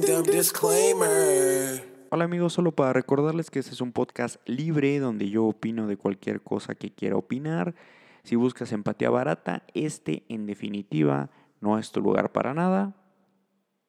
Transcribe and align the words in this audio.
Disclaimer. 0.00 1.82
Hola 2.10 2.24
amigos, 2.24 2.52
solo 2.52 2.70
para 2.70 2.92
recordarles 2.92 3.50
que 3.50 3.58
este 3.58 3.72
es 3.72 3.80
un 3.80 3.90
podcast 3.90 4.36
libre 4.46 5.00
donde 5.00 5.28
yo 5.28 5.44
opino 5.44 5.88
de 5.88 5.96
cualquier 5.96 6.40
cosa 6.40 6.76
que 6.76 6.94
quiera 6.94 7.16
opinar. 7.16 7.74
Si 8.22 8.36
buscas 8.36 8.70
empatía 8.70 9.10
barata, 9.10 9.64
este 9.74 10.24
en 10.28 10.46
definitiva 10.46 11.30
no 11.60 11.80
es 11.80 11.90
tu 11.90 12.00
lugar 12.00 12.30
para 12.30 12.54
nada. 12.54 12.94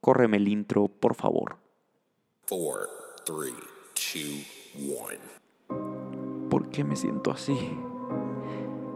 Córreme 0.02 0.38
el 0.38 0.48
intro, 0.48 0.88
por 0.88 1.14
favor. 1.14 1.57
Four, 2.46 2.89
three, 3.23 3.54
two, 3.94 4.41
one. 5.00 5.20
¿Por 6.50 6.70
qué 6.70 6.84
me 6.84 6.96
siento 6.96 7.30
así? 7.30 7.55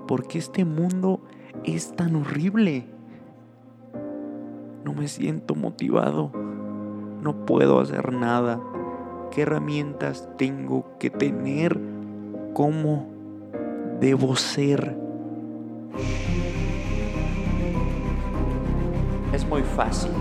¿Por 0.07 0.27
qué 0.27 0.39
este 0.39 0.65
mundo 0.65 1.21
es 1.63 1.95
tan 1.95 2.15
horrible? 2.15 2.87
No 4.83 4.93
me 4.93 5.07
siento 5.07 5.53
motivado. 5.53 6.42
No 7.23 7.45
puedo 7.45 7.79
hacer 7.79 8.11
nada. 8.11 8.59
¿Qué 9.31 9.43
herramientas 9.43 10.27
tengo 10.37 10.97
que 10.99 11.09
tener? 11.09 11.79
¿Cómo 12.53 13.07
debo 14.01 14.35
ser? 14.35 14.97
Es 19.31 19.47
muy 19.47 19.61
fácil. 19.61 20.11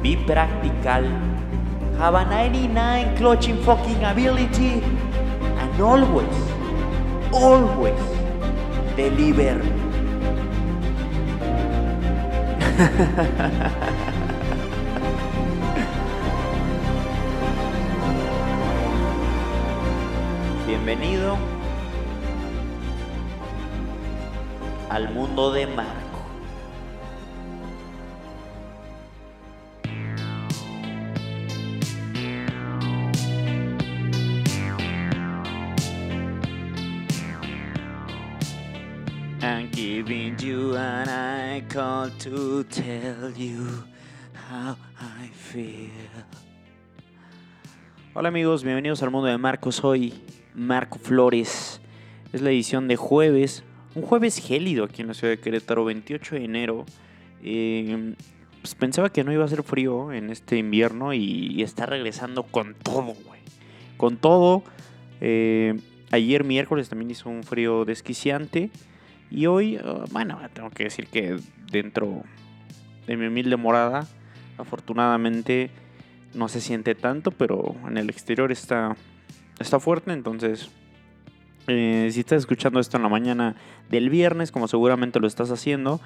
Be 0.00 0.16
practical. 0.28 1.06
Have 1.98 2.16
a 2.16 2.24
99 2.24 3.14
clutching 3.16 3.58
fucking 3.64 4.04
ability. 4.04 4.80
And 5.58 5.80
always, 5.82 6.28
always 7.32 7.98
deliver. 8.94 9.60
Bienvenido 20.90 21.38
al 24.88 25.14
mundo 25.14 25.52
de 25.52 25.64
Marco. 25.68 25.94
I'm 39.42 39.70
giving 39.70 40.36
you 40.40 40.74
an 40.76 41.08
I 41.08 41.60
call 41.68 42.10
to 42.18 42.64
tell 42.64 43.30
you 43.36 43.84
how 44.34 44.76
I 45.00 45.28
feel. 45.28 45.90
Hola 48.12 48.30
amigos, 48.30 48.64
bienvenidos 48.64 49.04
al 49.04 49.12
mundo 49.12 49.28
de 49.28 49.38
Marco. 49.38 49.70
Soy 49.70 50.39
Marco 50.60 50.98
Flores. 50.98 51.80
Es 52.32 52.42
la 52.42 52.50
edición 52.50 52.86
de 52.86 52.96
jueves, 52.96 53.64
un 53.94 54.02
jueves 54.02 54.38
gélido 54.38 54.84
aquí 54.84 55.00
en 55.00 55.08
la 55.08 55.14
ciudad 55.14 55.32
de 55.32 55.40
Querétaro, 55.40 55.84
28 55.86 56.34
de 56.36 56.44
enero. 56.44 56.86
Eh, 57.42 58.14
pues 58.60 58.74
pensaba 58.74 59.10
que 59.10 59.24
no 59.24 59.32
iba 59.32 59.44
a 59.44 59.48
ser 59.48 59.62
frío 59.62 60.12
en 60.12 60.28
este 60.28 60.58
invierno 60.58 61.14
y, 61.14 61.62
está 61.62 61.86
regresando 61.86 62.42
con 62.42 62.74
todo, 62.74 63.14
güey. 63.24 63.40
Con 63.96 64.18
todo. 64.18 64.62
Eh, 65.22 65.80
ayer 66.10 66.44
miércoles 66.44 66.90
también 66.90 67.10
hizo 67.10 67.30
un 67.30 67.42
frío 67.42 67.86
desquiciante. 67.86 68.70
Y 69.30 69.46
hoy, 69.46 69.78
uh, 69.78 70.04
bueno, 70.10 70.38
tengo 70.52 70.70
que 70.70 70.84
decir 70.84 71.06
que 71.06 71.36
dentro 71.70 72.22
de 73.06 73.16
mi 73.16 73.26
humilde 73.26 73.56
morada, 73.56 74.06
afortunadamente 74.58 75.70
no 76.34 76.48
se 76.48 76.60
siente 76.60 76.94
tanto, 76.94 77.30
pero 77.30 77.76
en 77.88 77.96
el 77.96 78.10
exterior 78.10 78.52
está, 78.52 78.96
está 79.60 79.78
fuerte. 79.78 80.12
Entonces, 80.12 80.70
eh, 81.68 82.08
si 82.12 82.20
estás 82.20 82.38
escuchando 82.38 82.80
esto 82.80 82.96
en 82.96 83.02
la 83.02 83.08
mañana 83.08 83.54
del 83.88 84.10
viernes, 84.10 84.50
como 84.50 84.66
seguramente 84.66 85.20
lo 85.20 85.26
estás 85.26 85.50
haciendo, 85.50 86.00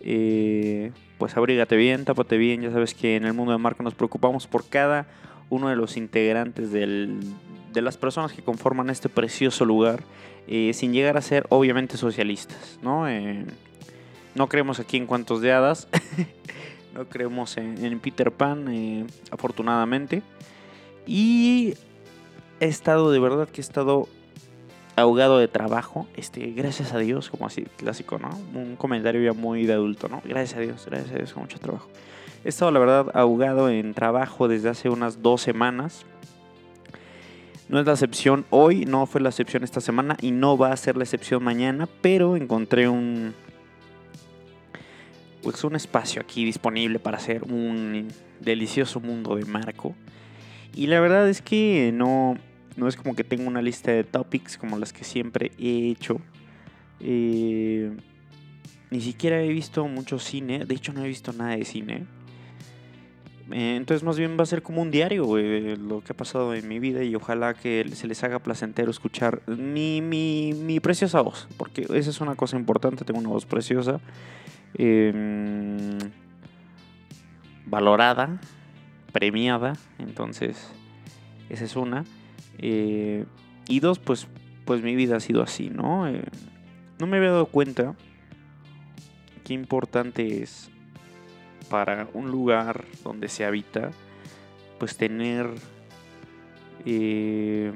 eh, 0.00 0.92
pues 1.18 1.36
abrígate 1.36 1.76
bien, 1.76 2.04
tápate 2.04 2.38
bien. 2.38 2.62
Ya 2.62 2.70
sabes 2.70 2.94
que 2.94 3.16
en 3.16 3.24
el 3.24 3.34
mundo 3.34 3.52
de 3.52 3.58
marca 3.58 3.82
nos 3.82 3.94
preocupamos 3.94 4.46
por 4.46 4.68
cada 4.68 5.06
uno 5.50 5.68
de 5.68 5.76
los 5.76 5.96
integrantes 5.96 6.72
de 6.72 7.82
las 7.82 7.96
personas 7.98 8.32
que 8.32 8.42
conforman 8.42 8.88
este 8.88 9.10
precioso 9.10 9.66
lugar, 9.66 10.02
eh, 10.48 10.72
sin 10.72 10.92
llegar 10.92 11.18
a 11.18 11.22
ser 11.22 11.46
obviamente 11.50 11.98
socialistas, 11.98 12.78
¿no? 12.82 13.06
No 14.34 14.48
creemos 14.48 14.80
aquí 14.80 14.96
en 14.96 15.06
cuantos 15.06 15.42
de 15.42 15.52
hadas, 15.52 15.88
no 16.94 17.06
creemos 17.06 17.58
en, 17.58 17.84
en 17.84 18.00
Peter 18.00 18.32
Pan, 18.32 19.06
afortunadamente. 19.30 20.22
Y 21.06 21.74
he 22.62 22.66
estado, 22.66 23.10
de 23.10 23.18
verdad 23.18 23.48
que 23.48 23.60
he 23.60 23.64
estado 23.64 24.06
ahogado 24.94 25.38
de 25.38 25.48
trabajo, 25.48 26.06
este, 26.16 26.52
gracias 26.52 26.92
a 26.92 26.98
Dios, 26.98 27.28
como 27.28 27.44
así 27.46 27.62
clásico, 27.76 28.20
¿no? 28.20 28.30
Un 28.54 28.76
comentario 28.76 29.20
ya 29.20 29.32
muy 29.32 29.66
de 29.66 29.72
adulto, 29.72 30.08
¿no? 30.08 30.22
Gracias 30.24 30.58
a 30.58 30.60
Dios, 30.60 30.86
gracias 30.86 31.12
a 31.12 31.16
Dios, 31.16 31.32
con 31.32 31.42
mucho 31.42 31.58
trabajo. 31.58 31.88
He 32.44 32.48
estado, 32.48 32.70
la 32.70 32.78
verdad, 32.78 33.06
ahogado 33.14 33.68
en 33.68 33.94
trabajo 33.94 34.46
desde 34.46 34.68
hace 34.68 34.90
unas 34.90 35.22
dos 35.22 35.42
semanas. 35.42 36.06
No 37.68 37.80
es 37.80 37.86
la 37.86 37.94
excepción 37.94 38.44
hoy, 38.50 38.84
no 38.84 39.06
fue 39.06 39.20
la 39.20 39.30
excepción 39.30 39.64
esta 39.64 39.80
semana 39.80 40.16
y 40.20 40.30
no 40.30 40.56
va 40.56 40.70
a 40.70 40.76
ser 40.76 40.96
la 40.96 41.02
excepción 41.02 41.42
mañana, 41.42 41.88
pero 42.00 42.36
encontré 42.36 42.88
un 42.88 43.34
pues 45.42 45.64
un 45.64 45.74
espacio 45.74 46.22
aquí 46.22 46.44
disponible 46.44 47.00
para 47.00 47.16
hacer 47.16 47.42
un 47.42 48.06
delicioso 48.38 49.00
mundo 49.00 49.34
de 49.34 49.44
Marco. 49.46 49.96
Y 50.76 50.86
la 50.86 51.00
verdad 51.00 51.28
es 51.28 51.42
que 51.42 51.90
no, 51.92 52.38
no 52.76 52.88
es 52.88 52.96
como 52.96 53.14
que 53.14 53.24
tengo 53.24 53.48
una 53.48 53.62
lista 53.62 53.90
de 53.92 54.04
topics 54.04 54.58
como 54.58 54.78
las 54.78 54.92
que 54.92 55.04
siempre 55.04 55.52
he 55.58 55.90
hecho. 55.90 56.20
Eh, 57.00 57.92
ni 58.90 59.00
siquiera 59.00 59.42
he 59.42 59.48
visto 59.48 59.86
mucho 59.88 60.18
cine, 60.18 60.64
de 60.64 60.74
hecho 60.74 60.92
no 60.92 61.02
he 61.04 61.08
visto 61.08 61.32
nada 61.32 61.56
de 61.56 61.64
cine. 61.64 62.06
Eh, 63.50 63.76
entonces 63.76 64.02
más 64.02 64.18
bien 64.18 64.38
va 64.38 64.44
a 64.44 64.46
ser 64.46 64.62
como 64.62 64.80
un 64.80 64.90
diario, 64.90 65.36
lo 65.76 66.02
que 66.02 66.12
ha 66.12 66.16
pasado 66.16 66.54
en 66.54 66.68
mi 66.68 66.78
vida 66.78 67.02
y 67.02 67.14
ojalá 67.14 67.54
que 67.54 67.86
se 67.92 68.06
les 68.06 68.22
haga 68.22 68.38
placentero 68.38 68.90
escuchar 68.90 69.42
mi, 69.46 70.00
mi, 70.00 70.52
mi 70.54 70.80
preciosa 70.80 71.20
voz, 71.20 71.48
porque 71.56 71.82
esa 71.82 72.10
es 72.10 72.20
una 72.20 72.34
cosa 72.34 72.56
importante, 72.56 73.04
tengo 73.04 73.20
una 73.20 73.30
voz 73.30 73.44
preciosa, 73.44 74.00
eh, 74.78 75.98
valorada, 77.66 78.40
premiada, 79.12 79.74
entonces 79.98 80.70
esa 81.50 81.64
es 81.64 81.76
una. 81.76 82.04
Eh, 82.58 83.24
y 83.68 83.80
dos, 83.80 83.98
pues, 83.98 84.26
pues 84.64 84.82
mi 84.82 84.94
vida 84.94 85.16
ha 85.16 85.20
sido 85.20 85.42
así, 85.42 85.70
¿no? 85.70 86.08
Eh, 86.08 86.24
no 86.98 87.06
me 87.06 87.16
había 87.16 87.30
dado 87.30 87.46
cuenta 87.46 87.94
qué 89.44 89.54
importante 89.54 90.42
es 90.42 90.70
para 91.68 92.08
un 92.12 92.30
lugar 92.30 92.84
donde 93.02 93.28
se 93.28 93.44
habita, 93.44 93.90
pues 94.78 94.96
tener 94.96 95.48
eh, 96.84 97.72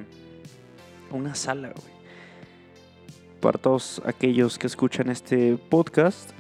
una 1.11 1.35
sala, 1.35 1.69
güey. 1.69 1.97
Para 3.41 3.59
todos 3.59 4.03
aquellos 4.05 4.59
que 4.59 4.67
escuchan 4.67 5.09
este 5.09 5.57
podcast, 5.57 6.31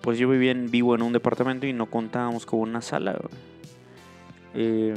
pues 0.00 0.18
yo 0.18 0.28
vivía 0.28 0.50
en 0.50 0.70
vivo 0.70 0.94
en 0.94 1.02
un 1.02 1.12
departamento 1.12 1.66
y 1.66 1.72
no 1.72 1.86
contábamos 1.86 2.46
con 2.46 2.60
una 2.60 2.82
sala. 2.82 3.18
Eh, 4.54 4.94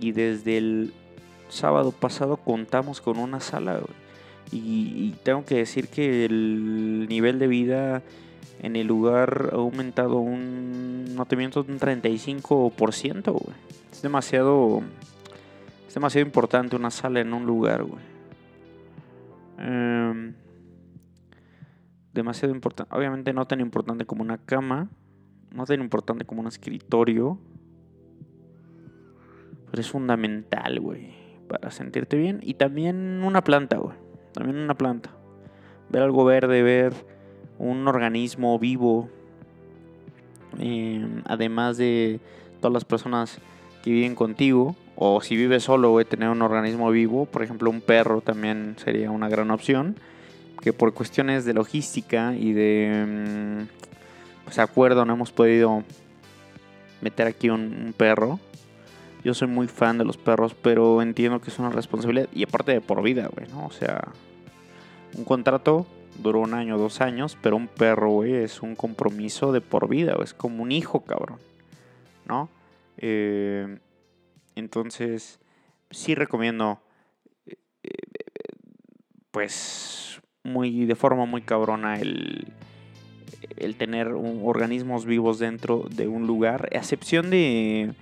y 0.00 0.12
desde 0.12 0.58
el 0.58 0.94
sábado 1.48 1.92
pasado 1.92 2.36
contamos 2.36 3.00
con 3.00 3.18
una 3.18 3.40
sala. 3.40 3.80
Y, 4.52 4.58
y 4.58 5.16
tengo 5.22 5.44
que 5.44 5.56
decir 5.56 5.88
que 5.88 6.24
el 6.24 7.06
nivel 7.08 7.38
de 7.38 7.46
vida 7.46 8.02
en 8.60 8.76
el 8.76 8.86
lugar 8.86 9.50
ha 9.52 9.56
aumentado 9.56 10.18
un, 10.18 11.14
no 11.14 11.26
te 11.26 11.36
miento, 11.36 11.60
un 11.68 11.78
35%, 11.78 13.32
güey. 13.32 13.56
Es 13.92 14.02
demasiado, 14.02 14.82
es 15.86 15.94
demasiado 15.94 16.26
importante 16.26 16.74
una 16.76 16.90
sala 16.90 17.20
en 17.20 17.32
un 17.32 17.44
lugar, 17.44 17.84
güey. 17.84 18.02
Em, 19.58 20.34
demasiado 22.12 22.54
importante. 22.54 22.94
Obviamente 22.94 23.32
no 23.32 23.46
tan 23.46 23.60
importante 23.60 24.06
como 24.06 24.22
una 24.22 24.38
cama, 24.38 24.88
no 25.52 25.64
tan 25.66 25.80
importante 25.80 26.24
como 26.24 26.40
un 26.40 26.46
escritorio. 26.46 27.38
Pero 29.70 29.80
es 29.80 29.90
fundamental, 29.90 30.80
güey, 30.80 31.12
para 31.60 31.70
sentirte 31.70 32.16
bien. 32.16 32.40
Y 32.42 32.54
también 32.54 33.22
una 33.22 33.42
planta, 33.42 33.76
güey. 33.76 33.96
También 34.32 34.58
una 34.58 34.74
planta. 34.74 35.10
Ver 35.88 36.02
algo 36.02 36.24
verde, 36.24 36.62
ver 36.62 36.92
un 37.58 37.86
organismo 37.86 38.58
vivo. 38.58 39.08
Eh, 40.58 41.06
además 41.24 41.76
de 41.76 42.20
todas 42.60 42.72
las 42.72 42.84
personas 42.84 43.38
que 43.82 43.90
viven 43.90 44.14
contigo. 44.14 44.74
O 44.96 45.20
si 45.20 45.36
vives 45.36 45.64
solo, 45.64 46.04
tener 46.04 46.28
un 46.28 46.42
organismo 46.42 46.90
vivo. 46.90 47.26
Por 47.26 47.42
ejemplo, 47.42 47.70
un 47.70 47.80
perro 47.80 48.20
también 48.20 48.76
sería 48.78 49.10
una 49.10 49.28
gran 49.28 49.50
opción. 49.50 49.96
Que 50.60 50.72
por 50.72 50.94
cuestiones 50.94 51.44
de 51.44 51.54
logística 51.54 52.34
y 52.34 52.52
de 52.52 53.06
mm, 53.06 54.44
pues, 54.44 54.58
acuerdo 54.58 55.04
no 55.04 55.12
hemos 55.12 55.30
podido 55.30 55.84
meter 57.00 57.26
aquí 57.26 57.50
un 57.50 57.94
perro. 57.96 58.40
Yo 59.24 59.32
soy 59.32 59.48
muy 59.48 59.68
fan 59.68 59.96
de 59.96 60.04
los 60.04 60.18
perros, 60.18 60.54
pero 60.54 61.00
entiendo 61.00 61.40
que 61.40 61.50
es 61.50 61.58
una 61.58 61.70
responsabilidad. 61.70 62.28
Y 62.34 62.44
aparte 62.44 62.72
de 62.72 62.82
por 62.82 63.02
vida, 63.02 63.30
güey, 63.34 63.48
¿no? 63.48 63.66
O 63.66 63.70
sea, 63.70 64.12
un 65.16 65.24
contrato 65.24 65.86
duró 66.18 66.40
un 66.40 66.52
año, 66.52 66.76
dos 66.76 67.00
años, 67.00 67.38
pero 67.40 67.56
un 67.56 67.66
perro, 67.66 68.10
güey, 68.10 68.34
es 68.34 68.60
un 68.60 68.76
compromiso 68.76 69.50
de 69.50 69.62
por 69.62 69.88
vida, 69.88 70.12
güey. 70.12 70.24
Es 70.24 70.34
como 70.34 70.62
un 70.62 70.72
hijo, 70.72 71.04
cabrón. 71.04 71.38
¿No? 72.28 72.50
Eh, 72.98 73.78
entonces, 74.56 75.40
sí 75.90 76.14
recomiendo, 76.14 76.82
eh, 77.46 77.56
pues, 79.30 80.20
muy, 80.42 80.84
de 80.84 80.94
forma 80.96 81.24
muy 81.24 81.40
cabrona 81.40 81.96
el, 81.96 82.52
el 83.56 83.76
tener 83.76 84.08
organismos 84.08 85.06
vivos 85.06 85.38
dentro 85.38 85.86
de 85.90 86.08
un 86.08 86.26
lugar, 86.26 86.68
a 86.72 86.78
excepción 86.78 87.30
de, 87.30 87.94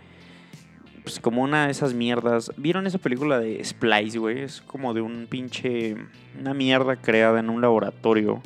pues, 1.04 1.20
como 1.20 1.43
una 1.43 1.66
de 1.66 1.72
esas 1.72 1.94
mierdas. 1.94 2.52
¿Vieron 2.56 2.87
esa 2.87 2.99
película 2.99 3.38
de 3.38 3.62
Splice, 3.64 4.19
güey? 4.19 4.40
Es 4.40 4.60
como 4.62 4.94
de 4.94 5.00
un 5.00 5.26
pinche, 5.28 5.96
una 6.38 6.54
mierda 6.54 6.96
creada 6.96 7.40
en 7.40 7.50
un 7.50 7.60
laboratorio. 7.60 8.40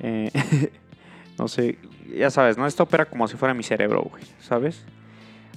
Eh, 0.00 0.30
no 1.38 1.48
sé, 1.48 1.78
ya 2.16 2.30
sabes, 2.30 2.58
¿no? 2.58 2.66
Esto 2.66 2.82
opera 2.84 3.04
como 3.06 3.28
si 3.28 3.36
fuera 3.36 3.54
mi 3.54 3.62
cerebro, 3.62 4.02
güey, 4.02 4.24
¿sabes? 4.40 4.84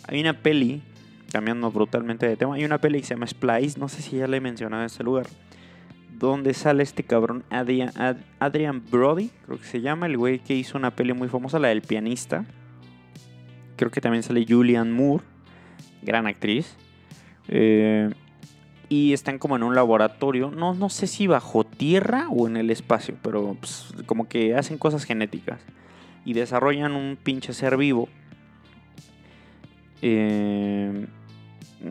Hay 0.07 0.19
una 0.21 0.33
peli, 0.41 0.83
cambiando 1.31 1.71
brutalmente 1.71 2.27
de 2.27 2.37
tema, 2.37 2.55
hay 2.55 2.65
una 2.65 2.77
peli 2.79 2.99
que 2.99 3.05
se 3.07 3.15
llama 3.15 3.27
Splice, 3.27 3.79
no 3.79 3.89
sé 3.89 4.01
si 4.01 4.17
ya 4.17 4.27
le 4.27 4.37
he 4.37 4.41
mencionado 4.41 4.83
en 4.83 4.85
este 4.87 5.03
lugar, 5.03 5.25
donde 6.17 6.53
sale 6.53 6.83
este 6.83 7.03
cabrón 7.03 7.43
Adrian, 7.49 7.91
Ad- 7.95 8.17
Adrian 8.39 8.83
Brody, 8.89 9.31
creo 9.45 9.57
que 9.57 9.65
se 9.65 9.81
llama, 9.81 10.05
el 10.05 10.17
güey 10.17 10.39
que 10.39 10.53
hizo 10.55 10.77
una 10.77 10.95
peli 10.95 11.13
muy 11.13 11.27
famosa, 11.27 11.57
la 11.59 11.69
del 11.69 11.81
pianista. 11.81 12.45
Creo 13.75 13.91
que 13.91 13.99
también 13.99 14.23
sale 14.23 14.45
Julianne 14.47 14.91
Moore, 14.93 15.23
gran 16.05 16.27
actriz. 16.27 16.77
Eh, 17.47 18.09
y 18.87 19.13
están 19.13 19.39
como 19.39 19.55
en 19.55 19.63
un 19.63 19.75
laboratorio, 19.75 20.51
no, 20.51 20.73
no 20.73 20.89
sé 20.89 21.07
si 21.07 21.27
bajo 21.27 21.63
tierra 21.63 22.27
o 22.29 22.47
en 22.47 22.55
el 22.55 22.69
espacio, 22.69 23.15
pero 23.21 23.57
pues, 23.59 23.93
como 24.05 24.27
que 24.27 24.55
hacen 24.55 24.77
cosas 24.77 25.03
genéticas. 25.03 25.59
Y 26.23 26.33
desarrollan 26.33 26.93
un 26.93 27.17
pinche 27.21 27.53
ser 27.53 27.77
vivo. 27.77 28.09
eh, 30.01 31.07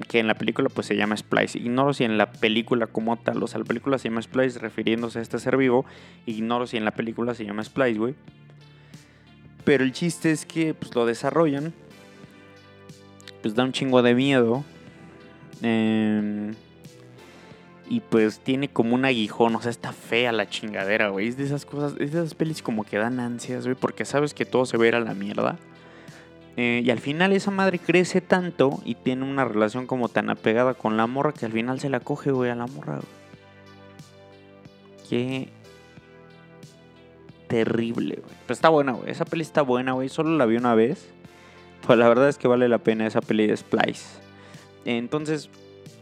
que 0.09 0.19
en 0.19 0.27
la 0.27 0.35
película 0.35 0.69
pues 0.69 0.87
se 0.87 0.97
llama 0.97 1.17
Splice. 1.17 1.59
Ignoro 1.59 1.93
si 1.93 2.05
en 2.05 2.19
la 2.19 2.33
película 2.33 2.87
como 2.87 3.17
tal, 3.17 3.43
o 3.43 3.47
sea, 3.47 3.59
la 3.59 3.65
película 3.65 3.99
se 3.99 4.09
llama 4.09 4.23
Splice 4.23 4.59
refiriéndose 4.59 5.19
a 5.19 5.23
este 5.23 5.39
ser 5.39 5.57
vivo. 5.57 5.85
Ignoro 6.27 6.67
si 6.67 6.77
en 6.77 6.85
la 6.85 6.93
película 6.93 7.35
se 7.35 7.45
llama 7.45 7.63
Splice, 7.63 7.99
güey. 7.99 8.15
Pero 9.65 9.85
el 9.85 9.93
chiste 9.93 10.31
es 10.31 10.45
que 10.47 10.75
pues 10.75 10.95
lo 10.95 11.07
desarrollan. 11.07 11.73
Pues 13.44 13.55
da 13.55 13.62
un 13.62 13.73
chingo 13.73 14.00
de 14.00 14.14
miedo. 14.14 14.64
Eh, 15.61 16.55
y 17.91 18.00
pues 18.00 18.41
tiene 18.41 18.69
como 18.69 18.94
un 18.94 19.05
aguijón, 19.05 19.55
o 19.55 19.61
sea, 19.61 19.70
está 19.70 19.93
fea 19.93 20.32
la 20.32 20.49
chingadera, 20.49 21.11
güey. 21.11 21.29
Es 21.29 21.37
de 21.37 21.44
esas 21.44 21.67
cosas, 21.67 21.93
es 22.00 22.12
de 22.12 22.20
esas 22.20 22.35
pelis 22.35 22.62
como 22.62 22.85
que 22.85 22.96
dan 22.96 23.20
ansias, 23.20 23.64
güey, 23.64 23.76
porque 23.79 24.06
sabes 24.06 24.32
que 24.32 24.46
todo 24.46 24.64
se 24.64 24.79
va 24.79 24.87
a 24.87 24.96
a 24.96 25.00
la 25.00 25.12
mierda. 25.12 25.58
Eh, 26.56 26.81
y 26.87 26.91
al 26.91 27.00
final 27.00 27.32
esa 27.32 27.50
madre 27.50 27.79
crece 27.79 28.23
tanto 28.23 28.81
y 28.82 28.94
tiene 28.94 29.31
una 29.31 29.44
relación 29.44 29.87
como 29.87 30.08
tan 30.08 30.31
apegada 30.31 30.73
con 30.73 30.96
la 30.96 31.06
morra 31.06 31.35
que 31.35 31.44
al 31.44 31.52
final 31.52 31.81
se 31.81 31.91
la 31.91 32.00
coge, 32.00 32.31
güey, 32.31 32.50
a 32.50 32.55
la 32.55 32.67
morra, 32.67 32.94
güey. 32.94 33.06
Qué 35.11 35.49
terrible, 37.46 38.14
güey. 38.23 38.37
Pero 38.46 38.55
está 38.55 38.70
buena, 38.70 38.93
güey. 38.93 39.11
Esa 39.11 39.26
peli 39.26 39.43
está 39.43 39.61
buena, 39.61 39.93
güey. 39.93 40.08
Solo 40.08 40.35
la 40.38 40.46
vi 40.46 40.56
una 40.56 40.75
vez. 40.75 41.11
Pues 41.87 41.99
la 41.99 42.09
verdad 42.09 42.29
es 42.29 42.39
que 42.39 42.49
vale 42.49 42.69
la 42.69 42.79
pena 42.79 43.07
esa 43.07 43.21
peli 43.21 43.47
de 43.47 43.57
Splice. 43.57 44.19
Entonces, 44.87 45.51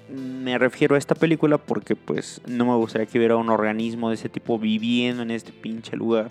me 0.09 0.57
refiero 0.59 0.95
a 0.95 0.99
esta 0.99 1.15
película 1.15 1.59
porque 1.59 1.97
pues 1.97 2.41
no 2.47 2.67
me 2.67 2.75
gustaría 2.77 3.07
que 3.07 3.19
hubiera 3.19 3.37
un 3.37 3.51
organismo 3.51 4.09
de 4.09 4.15
ese 4.15 4.29
tipo 4.29 4.59
viviendo 4.59 5.23
en 5.23 5.31
este 5.31 5.53
pinche 5.53 5.97
lugar. 5.97 6.31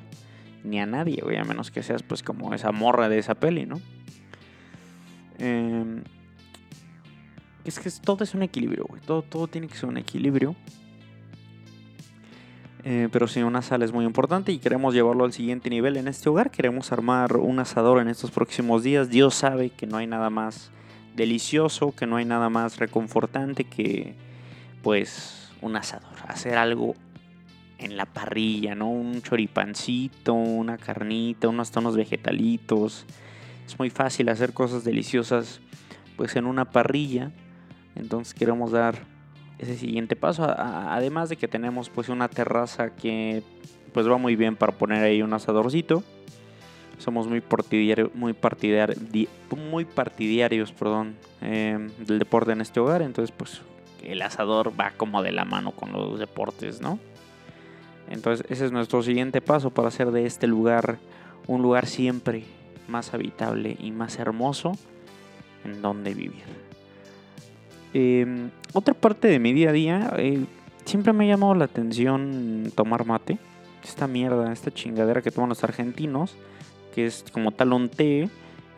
Ni 0.64 0.80
a 0.80 0.86
nadie, 0.86 1.22
güey, 1.22 1.38
a 1.38 1.44
menos 1.44 1.72
que 1.72 1.84
seas 1.84 2.04
pues 2.04 2.24
como 2.24 2.54
esa 2.54 2.72
morra 2.72 3.10
de 3.10 3.18
esa 3.18 3.36
peli, 3.36 3.66
¿no? 3.66 3.82
Eh, 5.40 6.04
es 7.66 7.80
que 7.80 7.90
todo 8.04 8.24
es 8.24 8.34
un 8.34 8.44
equilibrio, 8.44 8.86
güey. 8.88 9.02
Todo, 9.02 9.22
todo 9.22 9.48
tiene 9.48 9.68
que 9.68 9.76
ser 9.76 9.90
un 9.90 9.98
equilibrio. 9.98 10.56
Eh, 12.84 13.10
pero 13.12 13.28
sí, 13.28 13.44
una 13.44 13.62
sala 13.62 13.86
es 13.86 13.92
muy 13.92 14.06
importante 14.06 14.52
y 14.52 14.58
queremos 14.58 14.94
llevarlo 14.94 15.24
al 15.24 15.34
siguiente 15.34 15.70
nivel 15.70 15.98
en 15.98 16.08
este 16.08 16.30
hogar. 16.30 16.50
Queremos 16.50 16.92
armar 16.92 17.38
un 17.38 17.60
asador 17.60 18.00
en 18.00 18.08
estos 18.08 18.32
próximos 18.32 18.84
días. 18.84 19.10
Dios 19.10 19.36
sabe 19.36 19.70
que 19.70 19.86
no 19.86 19.98
hay 19.98 20.08
nada 20.08 20.30
más 20.30 20.72
delicioso, 21.16 21.94
que 21.96 22.08
no 22.08 22.16
hay 22.16 22.26
nada 22.26 22.50
más 22.50 22.78
reconfortante 22.78 23.66
que 23.66 24.16
pues 24.82 25.52
un 25.62 25.76
asador. 25.76 26.18
Hacer 26.28 26.58
algo 26.58 26.96
en 27.78 27.98
la 27.98 28.06
parrilla, 28.06 28.74
¿no? 28.74 28.90
Un 28.90 29.22
choripancito, 29.22 30.34
una 30.34 30.78
carnita, 30.78 31.50
unos 31.50 31.72
tonos 31.72 31.96
vegetalitos. 31.96 33.06
Es 33.66 33.78
muy 33.78 33.90
fácil 33.90 34.30
hacer 34.30 34.54
cosas 34.54 34.84
deliciosas 34.84 35.62
pues 36.18 36.36
en 36.36 36.46
una 36.46 36.66
parrilla. 36.66 37.32
Entonces 37.96 38.34
queremos 38.34 38.72
dar 38.72 39.06
ese 39.62 39.78
siguiente 39.78 40.16
paso. 40.16 40.44
Además 40.44 41.30
de 41.30 41.38
que 41.38 41.48
tenemos 41.48 41.90
pues 41.90 42.10
una 42.10 42.28
terraza 42.28 42.96
que 42.96 43.44
pues 43.94 44.10
va 44.10 44.18
muy 44.18 44.36
bien 44.36 44.56
para 44.56 44.74
poner 44.74 45.04
ahí 45.04 45.22
un 45.22 45.34
asadorcito. 45.34 46.04
Somos 46.98 47.28
muy 47.28 47.42
partidarios, 47.42 48.14
muy, 48.14 48.36
muy 49.70 49.86
partidarios 49.86 50.72
perdón, 50.72 51.16
eh, 51.42 51.90
del 52.00 52.20
deporte 52.20 52.52
en 52.52 52.62
este 52.62 52.80
hogar. 52.80 53.02
Entonces 53.02 53.34
pues 53.36 53.62
el 54.04 54.22
asador 54.22 54.74
va 54.80 54.92
como 54.98 55.22
de 55.22 55.32
la 55.32 55.46
mano 55.46 55.72
con 55.72 55.92
los 55.94 56.20
deportes, 56.20 56.82
¿no? 56.82 57.00
Entonces 58.10 58.46
ese 58.50 58.66
es 58.66 58.72
nuestro 58.72 59.04
siguiente 59.04 59.42
paso 59.42 59.70
para 59.70 59.88
hacer 59.88 60.12
de 60.12 60.26
este 60.26 60.48
lugar 60.48 60.98
un 61.48 61.62
lugar 61.62 61.86
siempre 61.86 62.44
más 62.88 63.14
habitable 63.14 63.78
y 63.80 63.92
más 63.92 64.18
hermoso 64.20 64.74
en 65.64 65.82
donde 65.82 66.14
vivir. 66.14 66.71
Eh, 67.94 68.50
otra 68.74 68.94
parte 68.94 69.28
de 69.28 69.40
mi 69.40 69.54
día 69.54 69.70
a 69.70 69.74
día, 69.74 70.14
eh, 70.18 70.46
siempre 70.86 71.14
me 71.14 71.26
ha 71.26 71.28
llamado 71.28 71.56
la 71.56 71.66
atención 71.66 72.72
tomar 72.76 73.06
mate. 73.06 73.38
Esta 73.84 74.08
mierda, 74.08 74.52
esta 74.54 74.72
chingadera 74.72 75.22
que 75.22 75.32
toman 75.32 75.50
los 75.50 75.64
argentinos, 75.64 76.36
que 76.94 77.06
es 77.06 77.26
como 77.32 77.52
tal 77.52 77.74
un 77.74 77.90
té 77.90 78.30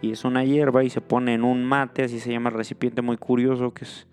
y 0.01 0.12
es 0.12 0.24
una 0.24 0.44
hierba 0.44 0.83
y 0.83 0.89
se 0.89 1.01
pone 1.01 1.33
en 1.33 1.44
un 1.44 1.65
mate, 1.65 2.04
así 2.04 2.19
se 2.19 2.31
llama 2.31 2.50
el 2.50 2.56
recipiente 2.56 3.01
muy 3.01 3.18
curioso, 3.18 3.73
que 3.73 3.85
es, 3.85 4.07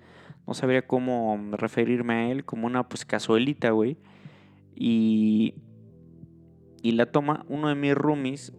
no 0.47 0.55
sabría 0.55 0.87
cómo 0.87 1.39
referirme 1.53 2.15
a 2.15 2.31
él, 2.31 2.45
como 2.45 2.67
una 2.67 2.89
pues 2.89 3.05
cazuelita, 3.05 3.71
güey. 3.71 3.97
Y, 4.75 5.55
y 6.83 6.93
la 6.93 7.07
toma 7.07 7.45
uno 7.49 7.69
de 7.69 7.75
mis 7.75 7.95
roomies, 7.95 8.53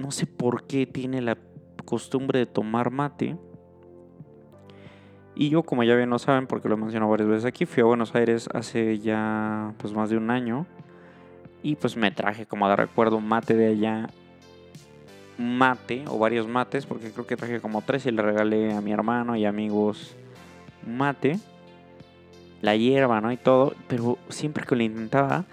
no 0.00 0.10
sé 0.10 0.26
por 0.26 0.66
qué 0.66 0.86
tiene 0.86 1.20
la 1.20 1.38
costumbre 1.84 2.40
de 2.40 2.46
tomar 2.46 2.90
mate. 2.90 3.36
Y 5.34 5.48
yo, 5.48 5.62
como 5.62 5.82
ya 5.82 5.94
bien 5.94 6.10
lo 6.10 6.18
saben, 6.18 6.46
porque 6.46 6.68
lo 6.68 6.76
menciono 6.76 7.08
varias 7.08 7.28
veces 7.28 7.44
aquí, 7.46 7.64
fui 7.64 7.82
a 7.82 7.86
Buenos 7.86 8.14
Aires 8.14 8.48
hace 8.52 8.98
ya 8.98 9.72
pues 9.78 9.94
más 9.94 10.10
de 10.10 10.16
un 10.16 10.30
año. 10.30 10.66
Y 11.62 11.76
pues 11.76 11.96
me 11.96 12.10
traje 12.10 12.44
como 12.44 12.68
de 12.68 12.76
recuerdo 12.76 13.16
un 13.16 13.26
mate 13.26 13.54
de 13.54 13.68
allá. 13.68 14.10
Mate 15.38 16.04
o 16.08 16.18
varios 16.18 16.46
mates, 16.46 16.84
porque 16.86 17.10
creo 17.10 17.26
que 17.26 17.36
traje 17.36 17.60
como 17.60 17.80
tres 17.82 18.04
y 18.06 18.10
le 18.10 18.20
regalé 18.20 18.74
a 18.74 18.80
mi 18.80 18.92
hermano 18.92 19.36
y 19.36 19.46
amigos 19.46 20.14
mate. 20.86 21.38
La 22.60 22.76
hierba, 22.76 23.20
¿no? 23.20 23.32
Y 23.32 23.36
todo. 23.38 23.74
Pero 23.88 24.18
siempre 24.28 24.64
que 24.64 24.76
lo 24.76 24.82
intentaba, 24.82 25.46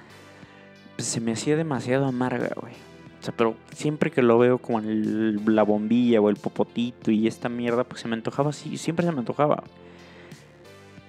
pues 0.96 1.08
se 1.08 1.22
me 1.22 1.32
hacía 1.32 1.56
demasiado 1.56 2.06
amarga, 2.06 2.50
güey. 2.60 2.89
O 3.20 3.24
sea, 3.24 3.34
pero 3.36 3.56
siempre 3.74 4.12
que 4.12 4.22
lo 4.22 4.38
veo 4.38 4.62
el- 4.84 5.42
la 5.54 5.64
bombilla 5.64 6.22
o 6.22 6.30
el 6.30 6.38
popotito 6.38 7.12
y 7.12 7.28
esta 7.28 7.50
mierda, 7.50 7.84
pues 7.84 8.02
se 8.02 8.08
me 8.08 8.16
antojaba 8.16 8.52
así, 8.52 8.78
siempre 8.78 9.06
se 9.06 9.12
me 9.12 9.20
antojaba. 9.20 9.64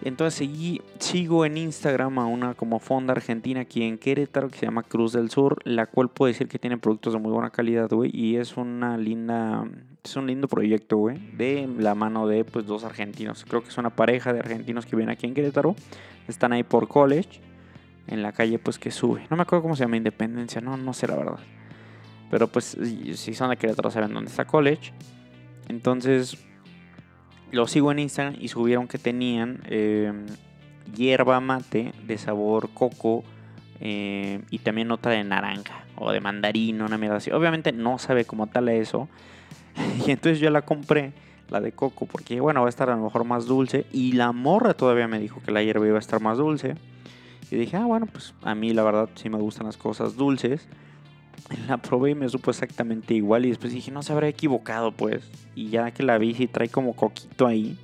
Entonces 0.02 0.34
seguí, 0.34 0.80
sigo 0.98 1.44
en 1.44 1.58
Instagram 1.58 2.18
a 2.20 2.26
una 2.26 2.54
como 2.54 2.78
fonda 2.78 3.12
argentina 3.12 3.60
aquí 3.60 3.82
en 3.82 3.98
Querétaro 3.98 4.48
que 4.48 4.56
se 4.58 4.64
llama 4.64 4.82
Cruz 4.82 5.12
del 5.12 5.30
Sur, 5.30 5.58
la 5.64 5.86
cual 5.86 6.08
puedo 6.08 6.28
decir 6.28 6.48
que 6.48 6.58
tiene 6.58 6.78
productos 6.78 7.12
de 7.12 7.18
muy 7.18 7.30
buena 7.30 7.50
calidad, 7.50 7.90
güey, 7.90 8.10
y 8.14 8.36
es 8.36 8.56
una 8.56 8.96
linda, 8.96 9.62
es 10.02 10.16
un 10.16 10.26
lindo 10.26 10.48
proyecto, 10.48 10.96
güey, 10.96 11.18
de 11.36 11.68
la 11.78 11.94
mano 11.94 12.26
de 12.26 12.44
pues 12.46 12.66
dos 12.66 12.84
argentinos. 12.84 13.44
Creo 13.46 13.62
que 13.62 13.68
es 13.68 13.76
una 13.76 13.90
pareja 13.90 14.32
de 14.32 14.38
argentinos 14.40 14.86
que 14.86 14.96
viven 14.96 15.10
aquí 15.10 15.26
en 15.26 15.34
Querétaro, 15.34 15.76
están 16.28 16.52
ahí 16.54 16.62
por 16.62 16.88
college, 16.88 17.40
en 18.06 18.22
la 18.22 18.32
calle 18.32 18.58
pues 18.58 18.78
que 18.78 18.90
sube. 18.90 19.26
No 19.28 19.36
me 19.36 19.42
acuerdo 19.42 19.62
cómo 19.64 19.76
se 19.76 19.84
llama 19.84 19.98
Independencia, 19.98 20.62
no, 20.62 20.78
no 20.78 20.94
sé 20.94 21.08
la 21.08 21.16
verdad. 21.16 21.38
Pero 22.30 22.48
pues 22.48 22.76
si 23.14 23.34
son 23.34 23.50
de 23.50 23.56
Querétaro 23.56 23.90
saben 23.90 24.14
dónde 24.14 24.30
está 24.30 24.44
college. 24.44 24.92
Entonces 25.68 26.38
lo 27.50 27.66
sigo 27.66 27.90
en 27.92 27.98
Instagram 27.98 28.36
y 28.38 28.48
subieron 28.48 28.86
que 28.86 28.98
tenían 28.98 29.60
eh, 29.66 30.12
hierba 30.94 31.40
mate 31.40 31.92
de 32.06 32.18
sabor 32.18 32.70
coco 32.72 33.24
eh, 33.80 34.42
y 34.50 34.58
también 34.60 34.90
otra 34.92 35.12
de 35.12 35.24
naranja 35.24 35.84
o 35.96 36.12
de 36.12 36.20
mandarino, 36.20 36.86
una 36.86 36.98
mierda 36.98 37.16
así. 37.16 37.30
Obviamente 37.30 37.72
no 37.72 37.98
sabe 37.98 38.24
como 38.24 38.46
tal 38.46 38.68
eso, 38.68 39.08
Y 40.06 40.10
entonces 40.10 40.40
yo 40.40 40.50
la 40.50 40.62
compré, 40.62 41.12
la 41.48 41.60
de 41.60 41.72
coco, 41.72 42.06
porque 42.06 42.40
bueno, 42.40 42.60
va 42.60 42.66
a 42.66 42.70
estar 42.70 42.90
a 42.90 42.96
lo 42.96 43.02
mejor 43.02 43.24
más 43.24 43.46
dulce. 43.46 43.86
Y 43.92 44.12
la 44.12 44.32
morra 44.32 44.74
todavía 44.74 45.08
me 45.08 45.18
dijo 45.18 45.40
que 45.44 45.50
la 45.50 45.62
hierba 45.62 45.86
iba 45.86 45.96
a 45.96 46.00
estar 46.00 46.20
más 46.20 46.38
dulce. 46.38 46.74
Y 47.50 47.56
dije, 47.56 47.76
ah, 47.76 47.84
bueno, 47.84 48.06
pues 48.06 48.34
a 48.42 48.54
mí 48.54 48.72
la 48.72 48.82
verdad 48.82 49.08
sí 49.14 49.28
me 49.28 49.38
gustan 49.38 49.66
las 49.66 49.76
cosas 49.76 50.16
dulces. 50.16 50.68
La 51.68 51.78
probé 51.78 52.10
y 52.10 52.14
me 52.14 52.28
supo 52.28 52.50
exactamente 52.50 53.14
igual. 53.14 53.46
Y 53.46 53.50
después 53.50 53.72
dije, 53.72 53.90
no 53.90 54.02
se 54.02 54.12
habrá 54.12 54.28
equivocado, 54.28 54.92
pues. 54.92 55.30
Y 55.54 55.68
ya 55.68 55.90
que 55.90 56.02
la 56.02 56.18
vi, 56.18 56.34
si 56.34 56.46
trae 56.46 56.68
como 56.68 56.94
coquito 56.94 57.46
ahí. 57.46 57.78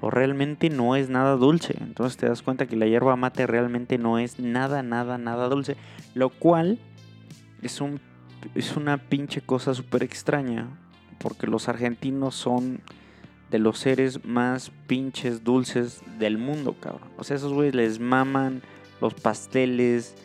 Pues 0.00 0.12
realmente 0.12 0.68
no 0.68 0.96
es 0.96 1.08
nada 1.08 1.36
dulce. 1.36 1.76
Entonces 1.80 2.16
te 2.16 2.28
das 2.28 2.42
cuenta 2.42 2.66
que 2.66 2.76
la 2.76 2.86
hierba 2.86 3.16
mate 3.16 3.46
realmente 3.46 3.98
no 3.98 4.18
es 4.18 4.38
nada, 4.40 4.82
nada, 4.82 5.18
nada 5.18 5.48
dulce. 5.48 5.76
Lo 6.14 6.30
cual 6.30 6.78
es, 7.62 7.80
un, 7.80 8.00
es 8.54 8.76
una 8.76 8.98
pinche 8.98 9.40
cosa 9.40 9.74
súper 9.74 10.02
extraña. 10.02 10.68
Porque 11.18 11.46
los 11.46 11.68
argentinos 11.68 12.34
son 12.34 12.80
de 13.52 13.58
los 13.58 13.78
seres 13.78 14.24
más 14.24 14.72
pinches 14.86 15.44
dulces 15.44 16.02
del 16.18 16.38
mundo, 16.38 16.74
cabrón. 16.80 17.10
O 17.18 17.22
sea, 17.22 17.36
esos 17.36 17.52
güeyes 17.52 17.74
les 17.74 18.00
maman 18.00 18.62
los 19.00 19.14
pasteles, 19.14 20.16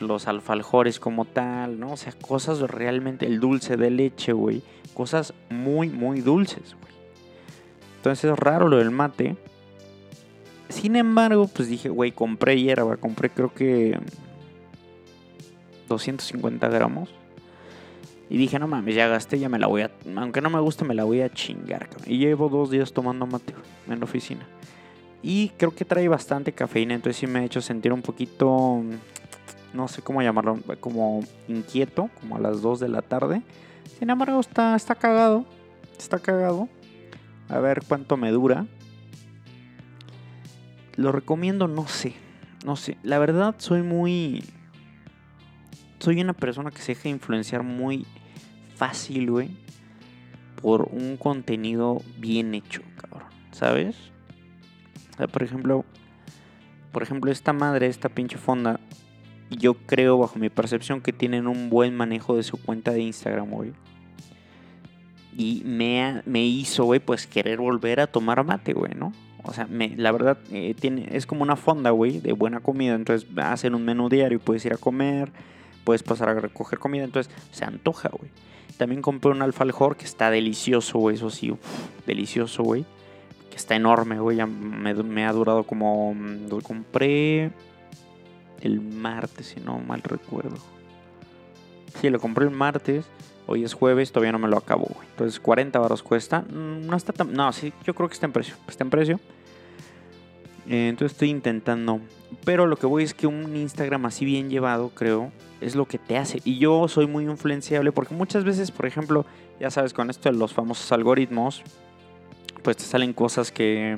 los 0.00 0.28
alfajores 0.28 1.00
como 1.00 1.24
tal, 1.24 1.78
¿no? 1.78 1.92
O 1.92 1.96
sea, 1.96 2.12
cosas 2.12 2.60
realmente, 2.60 3.26
el 3.26 3.40
dulce 3.40 3.76
de 3.76 3.90
leche, 3.90 4.32
güey. 4.32 4.62
Cosas 4.94 5.34
muy, 5.48 5.88
muy 5.88 6.20
dulces, 6.20 6.74
güey. 6.80 6.92
Entonces 7.96 8.30
es 8.30 8.38
raro 8.38 8.68
lo 8.68 8.78
del 8.78 8.90
mate. 8.90 9.36
Sin 10.68 10.96
embargo, 10.96 11.48
pues 11.48 11.68
dije, 11.68 11.88
güey, 11.88 12.12
compré 12.12 12.60
hierba, 12.60 12.96
compré 12.96 13.30
creo 13.30 13.52
que 13.52 13.98
250 15.88 16.68
gramos. 16.68 17.10
Y 18.30 18.36
dije, 18.38 18.60
no 18.60 18.68
mames, 18.68 18.94
ya 18.94 19.08
gasté, 19.08 19.40
ya 19.40 19.48
me 19.48 19.58
la 19.58 19.66
voy 19.66 19.82
a... 19.82 19.90
Aunque 20.16 20.40
no 20.40 20.50
me 20.50 20.60
guste, 20.60 20.84
me 20.84 20.94
la 20.94 21.02
voy 21.02 21.20
a 21.20 21.30
chingar. 21.30 21.88
Y 22.06 22.18
llevo 22.18 22.48
dos 22.48 22.70
días 22.70 22.92
tomando 22.92 23.26
mate 23.26 23.54
en 23.88 23.98
la 23.98 24.04
oficina. 24.04 24.46
Y 25.22 25.50
creo 25.58 25.74
que 25.74 25.84
trae 25.84 26.08
bastante 26.08 26.52
cafeína, 26.52 26.94
entonces 26.94 27.18
sí 27.18 27.26
me 27.26 27.40
ha 27.40 27.44
hecho 27.44 27.60
sentir 27.60 27.92
un 27.92 28.02
poquito, 28.02 28.82
no 29.72 29.88
sé 29.88 30.02
cómo 30.02 30.22
llamarlo, 30.22 30.58
como 30.80 31.20
inquieto, 31.48 32.10
como 32.20 32.36
a 32.36 32.40
las 32.40 32.62
2 32.62 32.80
de 32.80 32.88
la 32.88 33.02
tarde. 33.02 33.42
Sin 33.98 34.10
embargo, 34.10 34.40
está, 34.40 34.74
está 34.76 34.94
cagado, 34.94 35.44
está 35.98 36.18
cagado. 36.18 36.68
A 37.48 37.58
ver 37.58 37.82
cuánto 37.86 38.16
me 38.16 38.30
dura. 38.30 38.66
Lo 40.96 41.12
recomiendo, 41.12 41.68
no 41.68 41.86
sé, 41.88 42.14
no 42.64 42.76
sé. 42.76 42.96
La 43.02 43.18
verdad, 43.18 43.54
soy 43.58 43.82
muy... 43.82 44.44
Soy 45.98 46.20
una 46.20 46.32
persona 46.32 46.70
que 46.70 46.80
se 46.80 46.94
deja 46.94 47.08
influenciar 47.08 47.62
muy 47.62 48.06
fácil, 48.74 49.30
güey. 49.30 49.50
Por 50.62 50.88
un 50.92 51.16
contenido 51.16 52.02
bien 52.18 52.54
hecho, 52.54 52.82
cabrón. 52.96 53.28
¿Sabes? 53.52 53.96
por 55.28 55.42
ejemplo, 55.42 55.84
por 56.92 57.02
ejemplo, 57.02 57.30
esta 57.30 57.52
madre, 57.52 57.86
esta 57.86 58.08
pinche 58.08 58.38
fonda, 58.38 58.80
yo 59.50 59.74
creo 59.74 60.18
bajo 60.18 60.38
mi 60.38 60.48
percepción 60.48 61.00
que 61.00 61.12
tienen 61.12 61.46
un 61.46 61.70
buen 61.70 61.96
manejo 61.96 62.36
de 62.36 62.42
su 62.42 62.56
cuenta 62.56 62.92
de 62.92 63.00
Instagram, 63.00 63.50
güey. 63.50 63.72
Y 65.36 65.62
me, 65.64 66.22
me 66.26 66.44
hizo, 66.44 66.84
güey, 66.84 67.00
pues 67.00 67.26
querer 67.26 67.58
volver 67.58 68.00
a 68.00 68.06
tomar 68.06 68.44
mate, 68.44 68.72
güey, 68.72 68.92
¿no? 68.94 69.12
O 69.42 69.52
sea, 69.52 69.66
me, 69.66 69.96
la 69.96 70.12
verdad, 70.12 70.38
eh, 70.52 70.74
tiene, 70.78 71.08
es 71.12 71.26
como 71.26 71.42
una 71.42 71.56
fonda, 71.56 71.90
güey, 71.90 72.20
de 72.20 72.32
buena 72.32 72.60
comida. 72.60 72.94
Entonces 72.94 73.28
hacen 73.38 73.74
un 73.74 73.84
menú 73.84 74.08
diario 74.08 74.36
y 74.36 74.40
puedes 74.40 74.64
ir 74.66 74.74
a 74.74 74.76
comer, 74.76 75.30
puedes 75.84 76.02
pasar 76.02 76.28
a 76.28 76.34
recoger 76.34 76.78
comida. 76.78 77.04
Entonces 77.04 77.32
se 77.50 77.64
antoja, 77.64 78.10
güey. 78.10 78.30
También 78.76 79.02
compré 79.02 79.30
un 79.30 79.42
alfajor 79.42 79.96
que 79.96 80.04
está 80.04 80.30
delicioso, 80.30 80.98
güey, 80.98 81.16
eso 81.16 81.30
sí, 81.30 81.52
delicioso, 82.06 82.62
güey 82.62 82.84
que 83.50 83.56
está 83.56 83.74
enorme, 83.74 84.18
güey. 84.18 84.38
Ya 84.38 84.46
me, 84.46 85.26
ha 85.26 85.32
durado 85.32 85.64
como. 85.64 86.16
Lo 86.48 86.60
compré 86.60 87.50
el 88.60 88.80
martes, 88.80 89.48
si 89.48 89.60
no 89.60 89.78
mal 89.78 90.02
recuerdo. 90.02 90.56
Sí, 92.00 92.10
lo 92.10 92.20
compré 92.20 92.44
el 92.44 92.50
martes. 92.50 93.06
Hoy 93.46 93.64
es 93.64 93.74
jueves, 93.74 94.12
todavía 94.12 94.32
no 94.32 94.38
me 94.38 94.48
lo 94.48 94.56
acabo. 94.56 94.88
Entonces 95.10 95.40
40 95.40 95.78
baros 95.78 96.02
cuesta. 96.02 96.42
Mm, 96.42 96.86
no 96.86 96.96
está 96.96 97.12
tan. 97.12 97.32
No, 97.32 97.52
sí, 97.52 97.72
yo 97.84 97.94
creo 97.94 98.08
que 98.08 98.14
está 98.14 98.26
en 98.26 98.32
precio. 98.32 98.54
Está 98.68 98.84
en 98.84 98.90
precio. 98.90 99.20
Eh, 100.68 100.88
entonces 100.88 101.12
estoy 101.12 101.30
intentando. 101.30 102.00
Pero 102.44 102.66
lo 102.66 102.76
que 102.76 102.86
voy 102.86 103.02
es 103.02 103.12
que 103.12 103.26
un 103.26 103.56
Instagram 103.56 104.06
así 104.06 104.24
bien 104.24 104.50
llevado, 104.50 104.90
creo, 104.90 105.32
es 105.60 105.74
lo 105.74 105.86
que 105.86 105.98
te 105.98 106.16
hace. 106.16 106.40
Y 106.44 106.58
yo 106.58 106.86
soy 106.86 107.06
muy 107.06 107.24
influenciable 107.24 107.90
porque 107.90 108.14
muchas 108.14 108.44
veces, 108.44 108.70
por 108.70 108.86
ejemplo, 108.86 109.26
ya 109.58 109.70
sabes, 109.70 109.92
con 109.92 110.10
esto 110.10 110.30
de 110.30 110.38
los 110.38 110.54
famosos 110.54 110.92
algoritmos, 110.92 111.62
pues 112.62 112.76
te 112.76 112.84
salen 112.84 113.12
cosas 113.12 113.50
que 113.50 113.96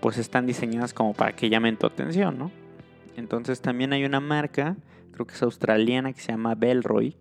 pues 0.00 0.16
están 0.16 0.46
diseñadas 0.46 0.94
como 0.94 1.12
para 1.12 1.32
que 1.32 1.50
llamen 1.50 1.76
tu 1.76 1.86
atención, 1.86 2.38
¿no? 2.38 2.50
Entonces 3.20 3.60
también 3.60 3.92
hay 3.92 4.04
una 4.04 4.18
marca, 4.18 4.76
creo 5.12 5.26
que 5.26 5.34
es 5.34 5.42
australiana, 5.42 6.12
que 6.12 6.20
se 6.20 6.32
llama 6.32 6.54
Bellroy, 6.54 7.16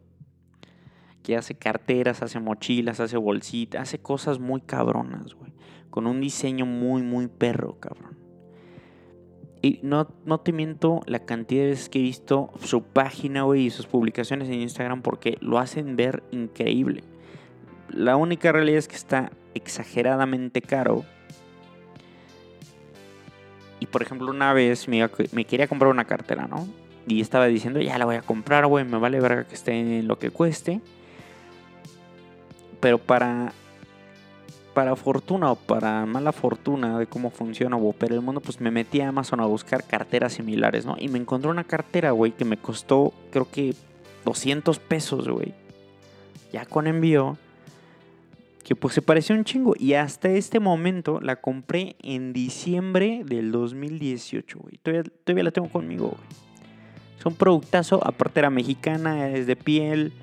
que 1.22 1.36
hace 1.36 1.56
carteras, 1.56 2.24
hace 2.24 2.40
mochilas, 2.40 3.00
hace 3.00 3.18
bolsitas, 3.18 3.82
hace 3.82 4.00
cosas 4.00 4.40
muy 4.40 4.62
cabronas, 4.62 5.36
güey. 5.36 5.54
Con 5.90 6.08
un 6.08 6.22
diseño 6.22 6.66
muy, 6.66 7.02
muy 7.02 7.28
perro, 7.28 7.80
cabrón. 7.80 8.18
Y 9.62 9.80
no, 9.84 10.08
no 10.26 10.40
te 10.40 10.54
miento 10.54 11.02
la 11.06 11.26
cantidad 11.26 11.64
de 11.64 11.70
veces 11.72 11.90
que 11.90 12.00
he 12.00 12.04
visto 12.04 12.52
su 12.64 12.84
página, 12.84 13.44
güey, 13.44 13.66
y 13.66 13.70
sus 13.70 13.88
publicaciones 13.88 14.48
en 14.48 14.62
Instagram 14.62 15.02
porque 15.02 15.38
lo 15.42 15.60
hacen 15.60 15.98
ver 15.98 16.24
increíble. 16.32 17.04
La 17.90 18.16
única 18.16 18.52
realidad 18.52 18.78
es 18.78 18.88
que 18.88 18.96
está 18.96 19.32
exageradamente 19.54 20.62
caro. 20.62 21.04
Y 23.80 23.88
por 23.88 24.02
ejemplo, 24.02 24.30
una 24.30 24.54
vez 24.54 24.88
me, 24.88 25.08
quería 25.46 25.68
comprar 25.68 25.92
una 25.92 26.06
cartera, 26.06 26.48
¿no? 26.48 26.68
Y 27.08 27.22
estaba 27.22 27.48
diciendo, 27.48 27.80
ya 27.80 27.98
la 27.98 28.06
voy 28.06 28.18
a 28.18 28.22
comprar, 28.22 28.66
güey, 28.68 28.86
me 28.86 28.98
vale 28.98 29.20
verga 29.20 29.46
que 29.46 29.56
esté 29.56 29.72
en 29.72 30.08
lo 30.08 30.20
que 30.20 30.32
cueste. 30.32 30.82
Pero 32.80 32.98
para 32.98 33.54
para 34.74 34.96
fortuna 34.96 35.52
o 35.52 35.56
para 35.56 36.06
mala 36.06 36.32
fortuna 36.32 37.00
de 37.00 37.08
cómo 37.08 37.32
funciona 37.32 37.76
o 37.76 37.90
opera 37.90 38.16
el 38.16 38.22
mundo, 38.22 38.40
pues 38.40 38.62
me 38.62 38.72
metí 38.72 39.02
a 39.02 39.10
Amazon 39.10 39.42
a 39.42 39.46
buscar 39.46 39.84
carteras 39.84 40.34
similares, 40.34 40.86
¿no? 40.86 40.96
Y 40.98 41.10
me 41.10 41.20
encontré 41.20 41.50
una 41.50 41.66
cartera, 41.66 42.12
güey, 42.12 42.32
que 42.32 42.46
me 42.46 42.56
costó 42.56 43.12
creo 43.32 43.50
que 43.52 43.76
200 44.24 44.80
pesos, 44.80 45.28
güey. 45.28 45.54
Ya 46.54 46.66
con 46.66 46.88
envío 46.88 47.38
que 48.64 48.76
pues 48.76 48.94
se 48.94 49.02
pareció 49.02 49.36
un 49.36 49.44
chingo. 49.44 49.74
Y 49.78 49.94
hasta 49.94 50.30
este 50.30 50.60
momento 50.60 51.20
la 51.22 51.38
compré 51.38 51.96
en 52.02 52.34
diciembre 52.34 53.24
del 53.26 53.52
2018, 53.52 54.60
güey. 54.60 54.78
Todavía, 54.78 55.44
la 55.44 55.52
tengo 55.52 55.70
conmigo, 55.70 56.10
güey. 56.10 56.40
Es 57.18 57.26
un 57.26 57.36
productazo, 57.36 58.00
aparte 58.06 58.40
era 58.40 58.50
mexicana, 58.50 59.30
es 59.30 59.48
de 59.48 59.56
piel. 59.56 60.14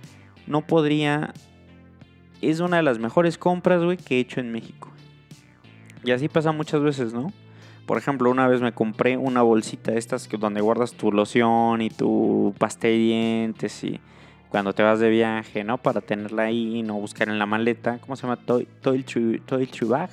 No 0.46 0.66
podría... 0.66 1.34
Es 2.42 2.60
una 2.60 2.78
de 2.78 2.82
las 2.82 2.98
mejores 2.98 3.38
compras, 3.38 3.82
güey, 3.82 3.96
que 3.96 4.16
he 4.16 4.20
hecho 4.20 4.40
en 4.40 4.52
México. 4.52 4.90
Y 6.04 6.12
así 6.12 6.28
pasa 6.28 6.52
muchas 6.52 6.82
veces, 6.82 7.12
¿no? 7.12 7.32
Por 7.86 7.98
ejemplo, 7.98 8.30
una 8.30 8.48
vez 8.48 8.60
me 8.60 8.72
compré 8.72 9.16
una 9.16 9.42
bolsita 9.42 9.92
de 9.92 9.98
estas 9.98 10.28
donde 10.28 10.60
guardas 10.60 10.94
tu 10.94 11.12
loción 11.12 11.82
y 11.82 11.90
tu 11.90 12.54
pasta 12.58 12.88
de 12.88 12.94
dientes 12.94 13.84
y 13.84 14.00
cuando 14.56 14.72
te 14.72 14.82
vas 14.82 15.00
de 15.00 15.10
viaje, 15.10 15.64
¿no? 15.64 15.76
Para 15.76 16.00
tenerla 16.00 16.44
ahí 16.44 16.78
y 16.78 16.82
no 16.82 16.94
buscar 16.94 17.28
en 17.28 17.38
la 17.38 17.44
maleta. 17.44 17.98
¿Cómo 17.98 18.16
se 18.16 18.22
llama? 18.22 18.36
Toy, 18.36 18.66
Toy, 18.80 19.04
Bag. 19.82 20.08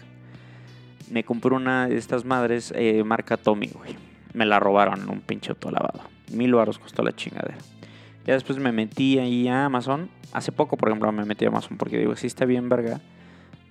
Me 1.10 1.24
compré 1.24 1.56
una 1.56 1.88
de 1.88 1.96
estas 1.96 2.26
madres 2.26 2.74
eh, 2.76 3.06
marca 3.06 3.38
Tommy, 3.38 3.68
güey. 3.68 3.96
Me 4.34 4.46
la 4.46 4.60
robaron 4.60 5.02
en 5.02 5.10
un 5.10 5.22
pinche 5.22 5.52
autolavado. 5.52 6.02
Mil 6.34 6.54
baros 6.56 6.78
costó 6.78 7.04
la 7.04 7.14
chingadera. 7.14 7.56
Ya 8.26 8.34
después 8.34 8.60
me 8.60 8.74
metí 8.74 9.18
ahí 9.18 9.48
a 9.48 9.64
Amazon. 9.64 10.10
Hace 10.34 10.52
poco, 10.52 10.76
por 10.76 10.90
ejemplo, 10.90 11.10
me 11.14 11.24
metí 11.24 11.46
a 11.46 11.48
Amazon 11.48 11.78
porque 11.78 11.98
digo, 11.98 12.14
sí 12.18 12.28
está 12.28 12.44
bien, 12.44 12.68
verga. 12.68 13.00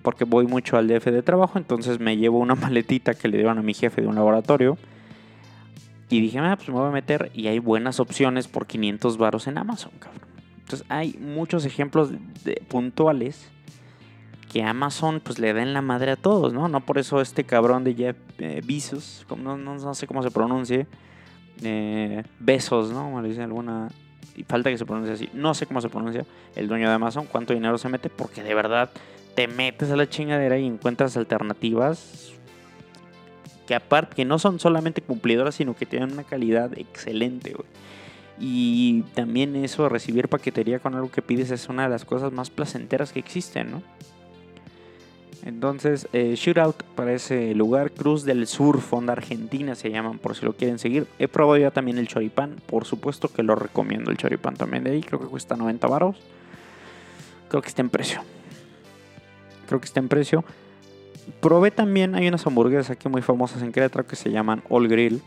Porque 0.01 0.23
voy 0.23 0.47
mucho 0.47 0.77
al 0.77 0.87
DF 0.87 1.05
de 1.05 1.21
trabajo. 1.21 1.59
Entonces 1.59 1.99
me 1.99 2.17
llevo 2.17 2.39
una 2.39 2.55
maletita 2.55 3.13
que 3.13 3.27
le 3.27 3.37
dieron 3.37 3.59
a 3.59 3.61
mi 3.61 3.75
jefe 3.75 4.01
de 4.01 4.07
un 4.07 4.15
laboratorio. 4.15 4.79
Y 6.09 6.19
dije, 6.19 6.39
ah, 6.39 6.55
pues 6.55 6.67
me 6.69 6.73
voy 6.73 6.87
a 6.87 6.91
meter. 6.91 7.29
Y 7.35 7.45
hay 7.45 7.59
buenas 7.59 7.99
opciones 7.99 8.47
por 8.47 8.65
500 8.65 9.19
baros 9.19 9.45
en 9.45 9.59
Amazon, 9.59 9.91
cabrón. 9.99 10.32
Entonces 10.63 10.85
hay 10.89 11.17
muchos 11.19 11.65
ejemplos 11.65 12.11
de, 12.43 12.61
puntuales 12.67 13.49
que 14.51 14.63
Amazon 14.63 15.19
pues 15.19 15.39
le 15.39 15.53
den 15.53 15.73
la 15.73 15.81
madre 15.81 16.11
a 16.11 16.15
todos, 16.15 16.53
¿no? 16.53 16.67
No 16.67 16.79
por 16.81 16.97
eso 16.97 17.21
este 17.21 17.43
cabrón 17.43 17.83
de 17.83 17.95
Jeff 17.95 18.17
eh, 18.37 18.61
Bezos, 18.63 19.25
no, 19.37 19.57
no, 19.57 19.93
sé 19.93 20.07
cómo 20.07 20.23
se 20.23 20.31
pronuncie, 20.31 20.87
eh, 21.63 22.23
Besos, 22.39 22.91
¿no? 22.91 23.03
Como 23.03 23.21
le 23.21 23.29
dice 23.29 23.43
alguna... 23.43 23.89
Y 24.35 24.43
falta 24.43 24.71
que 24.71 24.77
se 24.77 24.85
pronuncie 24.85 25.13
así. 25.13 25.29
No 25.33 25.53
sé 25.53 25.67
cómo 25.67 25.79
se 25.79 25.89
pronuncia 25.89 26.25
el 26.55 26.67
dueño 26.67 26.87
de 26.87 26.95
Amazon, 26.95 27.27
cuánto 27.31 27.53
dinero 27.53 27.77
se 27.77 27.87
mete, 27.89 28.09
porque 28.09 28.41
de 28.41 28.55
verdad 28.55 28.89
te 29.35 29.47
metes 29.47 29.91
a 29.91 29.95
la 29.95 30.09
chingadera 30.09 30.57
y 30.57 30.65
encuentras 30.65 31.17
alternativas 31.17 32.33
que 33.67 33.75
aparte 33.75 34.15
que 34.15 34.25
no 34.25 34.39
son 34.39 34.59
solamente 34.59 35.01
cumplidoras, 35.01 35.55
sino 35.55 35.75
que 35.75 35.85
tienen 35.85 36.11
una 36.11 36.23
calidad 36.23 36.77
excelente, 36.77 37.53
güey. 37.53 37.67
Y 38.39 39.03
también 39.13 39.55
eso, 39.55 39.89
recibir 39.89 40.27
paquetería 40.27 40.79
con 40.79 40.95
algo 40.95 41.11
que 41.11 41.21
pides 41.21 41.51
es 41.51 41.69
una 41.69 41.83
de 41.83 41.89
las 41.89 42.05
cosas 42.05 42.31
más 42.31 42.49
placenteras 42.49 43.13
que 43.13 43.19
existen, 43.19 43.71
¿no? 43.71 43.83
Entonces, 45.45 46.07
eh, 46.13 46.35
Shootout 46.37 46.83
para 46.95 47.13
ese 47.13 47.53
lugar, 47.53 47.91
Cruz 47.91 48.23
del 48.23 48.47
Sur, 48.47 48.79
Fonda 48.79 49.11
Argentina 49.11 49.75
se 49.75 49.91
llaman, 49.91 50.17
por 50.17 50.35
si 50.35 50.45
lo 50.45 50.53
quieren 50.53 50.79
seguir. 50.79 51.05
He 51.19 51.27
probado 51.27 51.57
ya 51.57 51.71
también 51.71 51.97
el 51.97 52.07
choripán, 52.07 52.55
por 52.65 52.85
supuesto 52.85 53.27
que 53.27 53.43
lo 53.43 53.55
recomiendo 53.55 54.09
el 54.09 54.17
choripán 54.17 54.55
también 54.55 54.85
de 54.85 54.91
ahí, 54.91 55.01
creo 55.01 55.19
que 55.19 55.27
cuesta 55.27 55.57
90 55.57 55.85
baros. 55.87 56.15
Creo 57.49 57.61
que 57.61 57.67
está 57.67 57.81
en 57.81 57.89
precio. 57.89 58.21
Creo 59.67 59.81
que 59.81 59.85
está 59.85 59.99
en 59.99 60.07
precio. 60.07 60.45
Probé 61.41 61.71
también, 61.71 62.15
hay 62.15 62.27
unas 62.27 62.47
hamburguesas 62.47 62.91
aquí 62.91 63.09
muy 63.09 63.21
famosas 63.21 63.61
en 63.61 63.73
Querétaro 63.73 64.07
que 64.07 64.15
se 64.15 64.31
llaman 64.31 64.63
All 64.69 64.87
Grill. 64.87 65.21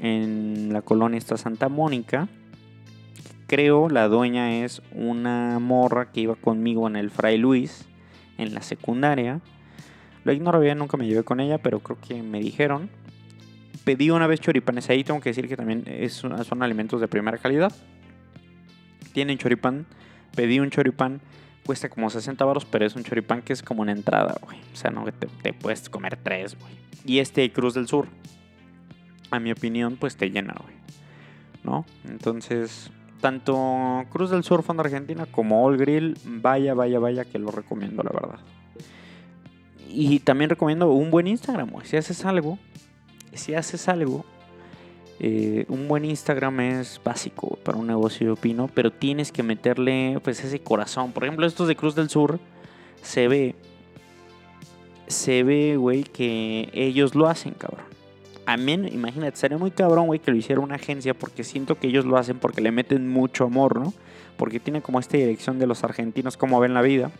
En 0.00 0.72
la 0.72 0.82
colonia 0.82 1.18
está 1.18 1.36
Santa 1.36 1.68
Mónica. 1.68 2.28
Creo 3.46 3.88
la 3.88 4.08
dueña 4.08 4.64
es 4.64 4.82
una 4.92 5.58
morra 5.58 6.10
que 6.10 6.22
iba 6.22 6.34
conmigo 6.34 6.86
en 6.88 6.96
el 6.96 7.10
Fray 7.10 7.38
Luis 7.38 7.86
en 8.38 8.54
la 8.54 8.62
secundaria. 8.62 9.40
Lo 10.24 10.32
ignoro 10.32 10.60
bien, 10.60 10.78
nunca 10.78 10.96
me 10.96 11.06
llevé 11.06 11.22
con 11.22 11.40
ella, 11.40 11.58
pero 11.58 11.80
creo 11.80 11.98
que 12.00 12.22
me 12.22 12.40
dijeron. 12.40 12.90
Pedí 13.84 14.10
una 14.10 14.26
vez 14.26 14.40
choripanes 14.40 14.90
ahí, 14.90 15.04
tengo 15.04 15.20
que 15.20 15.30
decir 15.30 15.46
que 15.48 15.56
también 15.56 15.84
es, 15.86 16.14
son 16.14 16.62
alimentos 16.62 17.00
de 17.00 17.06
primera 17.06 17.38
calidad. 17.38 17.72
Tienen 19.12 19.38
choripán, 19.38 19.86
pedí 20.34 20.58
un 20.58 20.70
choripán, 20.70 21.20
cuesta 21.64 21.88
como 21.88 22.10
60 22.10 22.44
baros, 22.44 22.64
pero 22.64 22.84
es 22.84 22.96
un 22.96 23.04
choripán 23.04 23.42
que 23.42 23.52
es 23.52 23.62
como 23.62 23.82
una 23.82 23.92
entrada. 23.92 24.34
O 24.42 24.76
sea, 24.76 24.90
no 24.90 25.04
te, 25.04 25.28
te 25.42 25.52
puedes 25.52 25.88
comer 25.88 26.18
tres, 26.20 26.58
güey. 26.58 26.72
Y 27.04 27.20
este 27.20 27.50
Cruz 27.52 27.74
del 27.74 27.86
Sur, 27.86 28.08
a 29.30 29.40
mi 29.40 29.52
opinión, 29.52 29.96
pues 29.96 30.16
te 30.16 30.30
llena, 30.30 30.54
güey. 30.60 30.74
¿No? 31.64 31.84
Entonces, 32.04 32.90
tanto 33.20 34.04
Cruz 34.10 34.30
del 34.30 34.44
Sur 34.44 34.62
Fondo 34.62 34.82
Argentina 34.82 35.26
como 35.26 35.64
All 35.64 35.76
Grill, 35.76 36.16
vaya, 36.24 36.74
vaya, 36.74 36.98
vaya 36.98 37.24
que 37.24 37.38
lo 37.38 37.50
recomiendo, 37.50 38.02
la 38.02 38.10
verdad. 38.10 38.38
Y 39.88 40.20
también 40.20 40.50
recomiendo 40.50 40.90
un 40.92 41.10
buen 41.10 41.26
Instagram, 41.26 41.72
Si 41.84 41.96
haces 41.96 42.24
algo, 42.24 42.58
si 43.32 43.54
haces 43.54 43.88
algo, 43.88 44.24
eh, 45.18 45.64
un 45.68 45.88
buen 45.88 46.04
Instagram 46.04 46.60
es 46.60 47.00
básico 47.02 47.58
para 47.64 47.78
un 47.78 47.86
negocio, 47.86 48.34
opino, 48.34 48.68
pero 48.72 48.92
tienes 48.92 49.32
que 49.32 49.42
meterle 49.42 50.20
pues 50.22 50.44
ese 50.44 50.60
corazón. 50.60 51.12
Por 51.12 51.24
ejemplo, 51.24 51.46
estos 51.46 51.66
de 51.66 51.76
Cruz 51.76 51.94
del 51.94 52.10
Sur 52.10 52.38
se 53.02 53.26
ve, 53.26 53.54
se 55.06 55.42
ve, 55.42 55.76
güey, 55.76 56.04
que 56.04 56.68
ellos 56.74 57.14
lo 57.14 57.26
hacen, 57.28 57.54
cabrón 57.54 57.95
a 58.46 58.56
mí, 58.56 58.72
imagínate, 58.72 59.36
sería 59.36 59.58
muy 59.58 59.72
cabrón, 59.72 60.06
güey, 60.06 60.20
que 60.20 60.30
lo 60.30 60.36
hiciera 60.36 60.60
una 60.60 60.76
agencia 60.76 61.14
porque 61.14 61.42
siento 61.42 61.78
que 61.78 61.88
ellos 61.88 62.04
lo 62.04 62.16
hacen 62.16 62.38
porque 62.38 62.60
le 62.60 62.70
meten 62.70 63.08
mucho 63.08 63.44
amor, 63.44 63.80
¿no? 63.80 63.92
Porque 64.36 64.60
tiene 64.60 64.80
como 64.82 65.00
esta 65.00 65.16
dirección 65.16 65.58
de 65.58 65.66
los 65.66 65.82
argentinos, 65.82 66.36
como 66.36 66.60
ven 66.60 66.72
la 66.72 66.82
vida. 66.82 67.10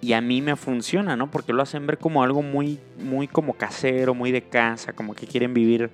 Y 0.00 0.14
a 0.14 0.22
mí 0.22 0.40
me 0.40 0.56
funciona, 0.56 1.16
¿no? 1.16 1.30
Porque 1.30 1.52
lo 1.52 1.62
hacen 1.62 1.86
ver 1.86 1.98
como 1.98 2.22
algo 2.22 2.42
muy, 2.42 2.78
muy 2.98 3.28
como 3.28 3.54
casero, 3.54 4.14
muy 4.14 4.32
de 4.32 4.40
casa, 4.40 4.94
como 4.94 5.14
que 5.14 5.26
quieren 5.26 5.52
vivir, 5.52 5.90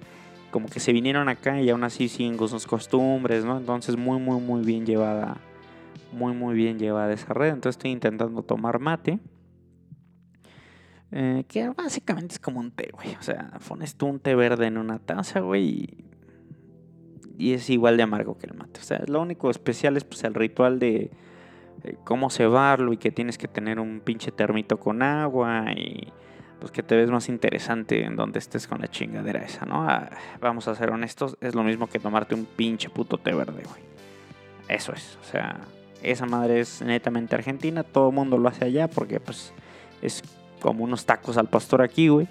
como 0.52 0.68
que 0.68 0.78
se 0.78 0.92
vinieron 0.92 1.28
acá 1.28 1.60
y 1.60 1.68
aún 1.70 1.82
así 1.82 2.08
siguen 2.08 2.36
con 2.36 2.48
sus 2.48 2.66
costumbres, 2.66 3.44
¿no? 3.44 3.58
Entonces 3.58 3.96
muy, 3.96 4.20
muy, 4.20 4.40
muy 4.40 4.64
bien 4.64 4.86
llevada, 4.86 5.38
muy, 6.12 6.32
muy 6.32 6.54
bien 6.54 6.78
llevada 6.78 7.12
esa 7.12 7.34
red. 7.34 7.48
Entonces 7.48 7.76
estoy 7.76 7.90
intentando 7.90 8.42
tomar 8.42 8.78
mate. 8.78 9.18
Eh, 11.12 11.44
que 11.46 11.68
básicamente 11.68 12.34
es 12.34 12.38
como 12.40 12.60
un 12.60 12.70
té, 12.70 12.90
güey. 12.92 13.14
O 13.16 13.22
sea, 13.22 13.50
pones 13.68 13.96
tú 13.96 14.06
un 14.06 14.18
té 14.18 14.34
verde 14.34 14.66
en 14.66 14.78
una 14.78 14.98
taza, 14.98 15.40
güey. 15.40 16.06
Y, 17.38 17.52
es 17.52 17.68
igual 17.70 17.96
de 17.96 18.04
amargo 18.04 18.38
que 18.38 18.46
el 18.46 18.54
mate. 18.54 18.80
O 18.80 18.82
sea, 18.82 19.02
lo 19.06 19.20
único 19.20 19.50
especial 19.50 19.96
es 19.96 20.04
pues, 20.04 20.24
el 20.24 20.34
ritual 20.34 20.78
de 20.78 21.10
cómo 22.04 22.30
cebarlo 22.30 22.92
y 22.92 22.96
que 22.96 23.10
tienes 23.10 23.38
que 23.38 23.48
tener 23.48 23.80
un 23.80 24.00
pinche 24.00 24.30
termito 24.30 24.78
con 24.78 25.02
agua 25.02 25.72
y 25.72 26.12
pues 26.62 26.70
que 26.70 26.84
te 26.84 26.94
ves 26.94 27.10
más 27.10 27.28
interesante 27.28 28.04
en 28.04 28.14
donde 28.14 28.38
estés 28.38 28.68
con 28.68 28.80
la 28.80 28.86
chingadera 28.86 29.42
esa, 29.42 29.66
¿no? 29.66 29.82
Ah, 29.82 30.08
vamos 30.40 30.68
a 30.68 30.76
ser 30.76 30.92
honestos, 30.92 31.36
es 31.40 31.56
lo 31.56 31.64
mismo 31.64 31.88
que 31.88 31.98
tomarte 31.98 32.36
un 32.36 32.44
pinche 32.44 32.88
puto 32.88 33.18
té 33.18 33.34
verde, 33.34 33.64
güey. 33.64 33.82
Eso 34.68 34.92
es, 34.92 35.18
o 35.20 35.24
sea, 35.24 35.58
esa 36.04 36.24
madre 36.24 36.60
es 36.60 36.80
netamente 36.80 37.34
argentina, 37.34 37.82
todo 37.82 38.10
el 38.10 38.14
mundo 38.14 38.38
lo 38.38 38.48
hace 38.48 38.64
allá 38.64 38.86
porque 38.86 39.18
pues 39.18 39.52
es 40.02 40.22
como 40.62 40.84
unos 40.84 41.04
tacos 41.04 41.36
al 41.36 41.48
pastor 41.48 41.82
aquí, 41.82 42.08
güey. 42.08 42.28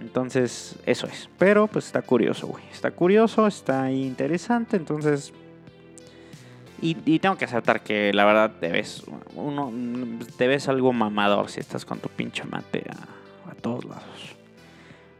Entonces, 0.00 0.76
eso 0.86 1.06
es. 1.06 1.28
Pero 1.38 1.66
pues 1.66 1.86
está 1.86 2.02
curioso, 2.02 2.46
güey. 2.46 2.62
Está 2.70 2.92
curioso, 2.92 3.46
está 3.46 3.90
interesante. 3.90 4.76
Entonces. 4.76 5.32
Y, 6.80 7.18
tengo 7.18 7.36
que 7.36 7.44
aceptar 7.44 7.82
que 7.82 8.12
la 8.12 8.24
verdad 8.24 8.52
te 8.60 8.68
ves. 8.68 9.02
Uno. 9.34 9.72
Te 10.36 10.46
ves 10.46 10.68
algo 10.68 10.92
mamador 10.92 11.50
si 11.50 11.58
estás 11.58 11.84
con 11.84 11.98
tu 11.98 12.08
pinche 12.08 12.44
mate 12.44 12.84
a, 13.50 13.54
todos 13.56 13.84
lados. 13.84 14.36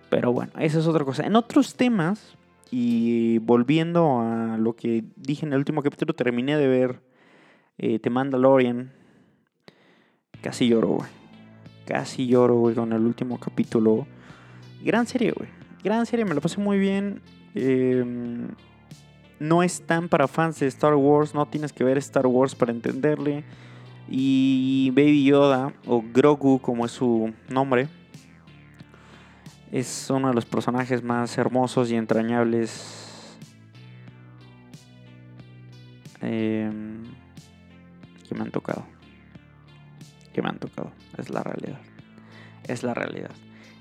Pero 0.08 0.32
bueno, 0.32 0.52
esa 0.60 0.78
es 0.78 0.86
otra 0.86 1.04
cosa. 1.04 1.26
En 1.26 1.34
otros 1.34 1.74
temas. 1.74 2.36
Y 2.70 3.38
volviendo 3.38 4.20
a 4.20 4.58
lo 4.58 4.76
que 4.76 5.02
dije 5.16 5.46
en 5.46 5.54
el 5.54 5.58
último 5.58 5.82
capítulo, 5.82 6.12
terminé 6.12 6.58
de 6.58 6.68
ver 6.68 7.00
eh, 7.78 7.98
The 7.98 8.10
Mandalorian. 8.10 8.92
Casi 10.42 10.68
lloro, 10.68 10.88
güey. 10.88 11.17
Casi 11.88 12.26
lloro, 12.26 12.56
güey, 12.56 12.74
con 12.74 12.92
el 12.92 13.00
último 13.00 13.40
capítulo. 13.40 14.06
Gran 14.84 15.06
serie, 15.06 15.32
güey. 15.32 15.48
Gran 15.82 16.04
serie, 16.04 16.26
me 16.26 16.34
lo 16.34 16.42
pasé 16.42 16.60
muy 16.60 16.78
bien. 16.78 17.22
Em, 17.54 18.48
no 19.40 19.62
es 19.62 19.80
tan 19.80 20.10
para 20.10 20.28
fans 20.28 20.60
de 20.60 20.66
Star 20.66 20.94
Wars, 20.94 21.34
no 21.34 21.46
tienes 21.46 21.72
que 21.72 21.84
ver 21.84 21.96
Star 21.96 22.26
Wars 22.26 22.54
para 22.54 22.72
entenderle. 22.72 23.42
Y 24.06 24.90
Baby 24.94 25.24
Yoda, 25.24 25.72
o 25.86 26.04
Grogu 26.12 26.60
como 26.60 26.84
es 26.84 26.92
su 26.92 27.32
nombre, 27.48 27.88
es 29.72 30.10
uno 30.10 30.28
de 30.28 30.34
los 30.34 30.44
personajes 30.44 31.02
más 31.02 31.38
hermosos 31.38 31.90
y 31.90 31.94
entrañables 31.94 33.38
em, 36.20 37.02
que 38.28 38.34
me 38.34 38.42
han 38.42 38.50
tocado 38.50 38.97
me 40.42 40.48
han 40.48 40.58
tocado. 40.58 40.92
Es 41.16 41.30
la 41.30 41.42
realidad. 41.42 41.78
Es 42.64 42.82
la 42.82 42.94
realidad. 42.94 43.30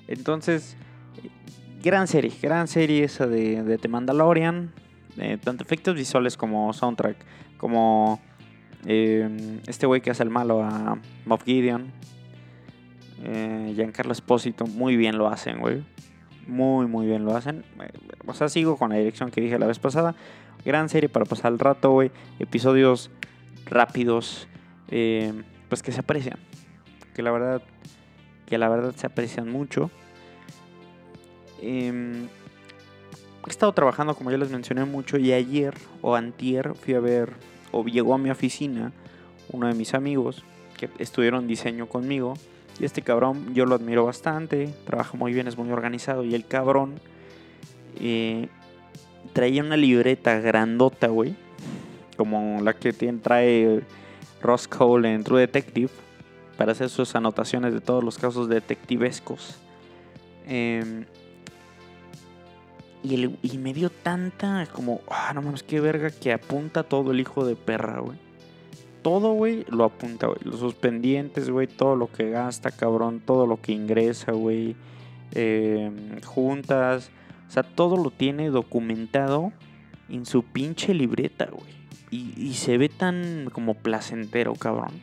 Entonces, 0.08 0.78
gran 1.84 2.08
serie, 2.08 2.32
gran 2.42 2.68
serie 2.68 3.04
esa 3.04 3.28
de, 3.28 3.64
de 3.64 3.78
The 3.78 3.88
Mandalorian. 3.88 4.72
Eh, 5.18 5.38
tanto 5.44 5.64
efectos 5.64 5.96
visuales 5.96 6.38
como 6.38 6.72
soundtrack. 6.74 7.18
Como 7.58 8.22
eh, 8.86 9.60
este 9.68 9.88
güey 9.88 10.02
que 10.02 10.12
hace 10.12 10.24
el 10.24 10.30
malo 10.30 10.64
a 10.64 10.98
Moff 11.26 11.44
Gideon. 11.44 11.92
Eh, 13.24 13.74
Giancarlo 13.76 14.12
Espósito. 14.12 14.66
Muy 14.66 14.96
bien 14.96 15.18
lo 15.18 15.28
hacen, 15.28 15.60
güey. 15.60 15.84
Muy, 16.48 16.88
muy 16.88 17.08
bien 17.08 17.26
lo 17.26 17.36
hacen. 17.36 17.64
O 18.26 18.34
sea, 18.34 18.50
sigo 18.50 18.78
con 18.78 18.92
la 18.92 18.96
dirección 18.98 19.32
que 19.32 19.42
dije 19.42 19.60
la 19.60 19.68
vez 19.68 19.80
pasada. 19.80 20.16
Gran 20.66 20.90
serie 20.90 21.10
para 21.10 21.26
pasar 21.26 21.52
el 21.52 21.60
rato, 21.60 21.92
güey. 21.92 22.12
Episodios 22.40 23.12
rápidos. 23.66 24.48
Eh, 24.90 25.34
pues 25.70 25.84
que 25.84 25.92
se 25.92 26.00
aprecian. 26.00 26.40
Que 27.14 27.22
la 27.22 27.32
verdad, 27.32 27.62
que 28.46 28.58
la 28.58 28.70
verdad 28.70 28.94
se 28.96 29.08
aprecian 29.08 29.50
mucho. 29.50 29.90
Em, 31.62 32.26
he 33.46 33.50
estado 33.50 33.74
trabajando, 33.74 34.16
como 34.16 34.32
ya 34.32 34.38
les 34.38 34.52
mencioné 34.52 34.86
mucho, 34.86 35.18
y 35.18 35.34
ayer 35.34 35.74
o 36.02 36.16
antier 36.16 36.74
fui 36.76 36.94
a 36.94 37.00
ver, 37.00 37.34
o 37.72 37.84
llegó 37.86 38.14
a 38.14 38.18
mi 38.18 38.30
oficina, 38.30 38.92
uno 39.50 39.68
de 39.68 39.74
mis 39.74 39.94
amigos 39.94 40.44
que 40.78 40.90
estuvieron 41.00 41.48
diseño 41.48 41.88
conmigo. 41.88 42.36
Y 42.80 42.86
este 42.86 43.02
cabrón 43.02 43.56
yo 43.56 43.66
lo 43.66 43.76
admiro 43.76 44.06
bastante, 44.06 44.70
trabaja 44.86 45.18
muy 45.18 45.34
bien, 45.34 45.48
es 45.48 45.58
muy 45.58 45.72
organizado. 45.72 46.24
Y 46.24 46.36
el 46.36 46.46
cabrón 46.46 47.00
eh, 48.00 48.50
traía 49.34 49.64
una 49.64 49.78
libreta 49.78 50.40
grandota, 50.40 51.08
güey. 51.08 51.36
Como 52.16 52.62
la 52.62 52.74
que 52.74 52.94
trae 52.94 53.82
Ross 54.48 54.66
Cole 54.66 55.14
en 55.14 55.26
True 55.26 55.42
Detective 55.42 55.90
para 56.58 56.72
hacer 56.72 56.90
sus 56.90 57.14
anotaciones 57.16 57.74
de 57.74 57.82
todos 57.82 58.02
los 58.02 58.18
casos 58.18 58.48
detectivescos. 58.48 59.58
Em, 60.48 61.04
y, 63.04 63.58
me 63.58 63.74
dio 63.74 63.90
tanta 63.90 64.66
como, 64.72 65.02
ah, 65.10 65.34
no 65.36 65.42
mames, 65.42 65.64
qué 65.64 65.82
verga 65.82 66.10
que 66.12 66.32
apunta 66.32 66.84
todo 66.84 67.12
el 67.12 67.20
hijo 67.20 67.46
de 67.46 67.58
perra, 67.58 68.00
güey. 68.00 68.18
Todo, 69.02 69.34
güey, 69.34 69.66
lo 69.70 69.84
apunta, 69.84 70.28
güey. 70.28 70.40
Los 70.44 70.74
pendientes, 70.76 71.50
güey, 71.50 71.68
todo 71.68 71.98
lo 71.98 72.10
que 72.10 72.30
gasta, 72.30 72.72
cabrón, 72.72 73.22
todo 73.24 73.48
lo 73.48 73.62
que 73.62 73.74
ingresa, 73.74 74.32
güey. 74.32 74.78
Em, 75.34 76.22
juntas. 76.22 77.12
O 77.50 77.52
sea, 77.52 77.64
todo 77.64 77.98
lo 77.98 78.12
tiene 78.12 78.50
documentado 78.50 79.52
en 80.08 80.26
su 80.26 80.44
pinche 80.44 80.94
libreta, 80.94 81.50
güey. 81.52 81.77
Y, 82.10 82.54
se 82.54 82.78
ve 82.78 82.88
tan 82.90 83.50
como 83.52 83.74
placentero, 83.74 84.54
cabrón. 84.54 84.94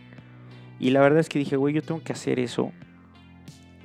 Y 0.81 0.91
la 0.91 1.01
verdad 1.01 1.21
es 1.21 1.29
que 1.29 1.39
dije, 1.39 1.57
güey, 1.57 1.75
yo 1.75 1.83
tengo 1.83 2.03
que 2.03 2.13
hacer 2.13 2.39
eso. 2.39 2.73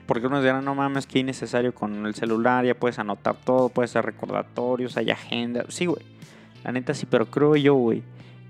Porque 0.05 0.27
unos 0.27 0.41
dirán, 0.41 0.63
no 0.65 0.73
mames, 0.73 1.05
que 1.05 1.19
innecesario 1.19 1.75
con 1.75 2.05
el 2.05 2.15
celular, 2.15 2.65
ya 2.65 2.75
puedes 2.75 2.97
anotar 2.97 3.35
todo, 3.35 3.69
puedes 3.69 3.91
hacer 3.91 4.05
recordatorios, 4.05 4.97
hay 4.97 5.11
agenda. 5.11 5.65
Sí, 5.67 5.85
güey. 5.85 6.01
La 6.63 6.71
neta 6.71 6.93
sí, 6.93 7.05
pero 7.05 7.25
creo 7.29 7.55
yo, 7.55 7.75
güey, 7.75 8.03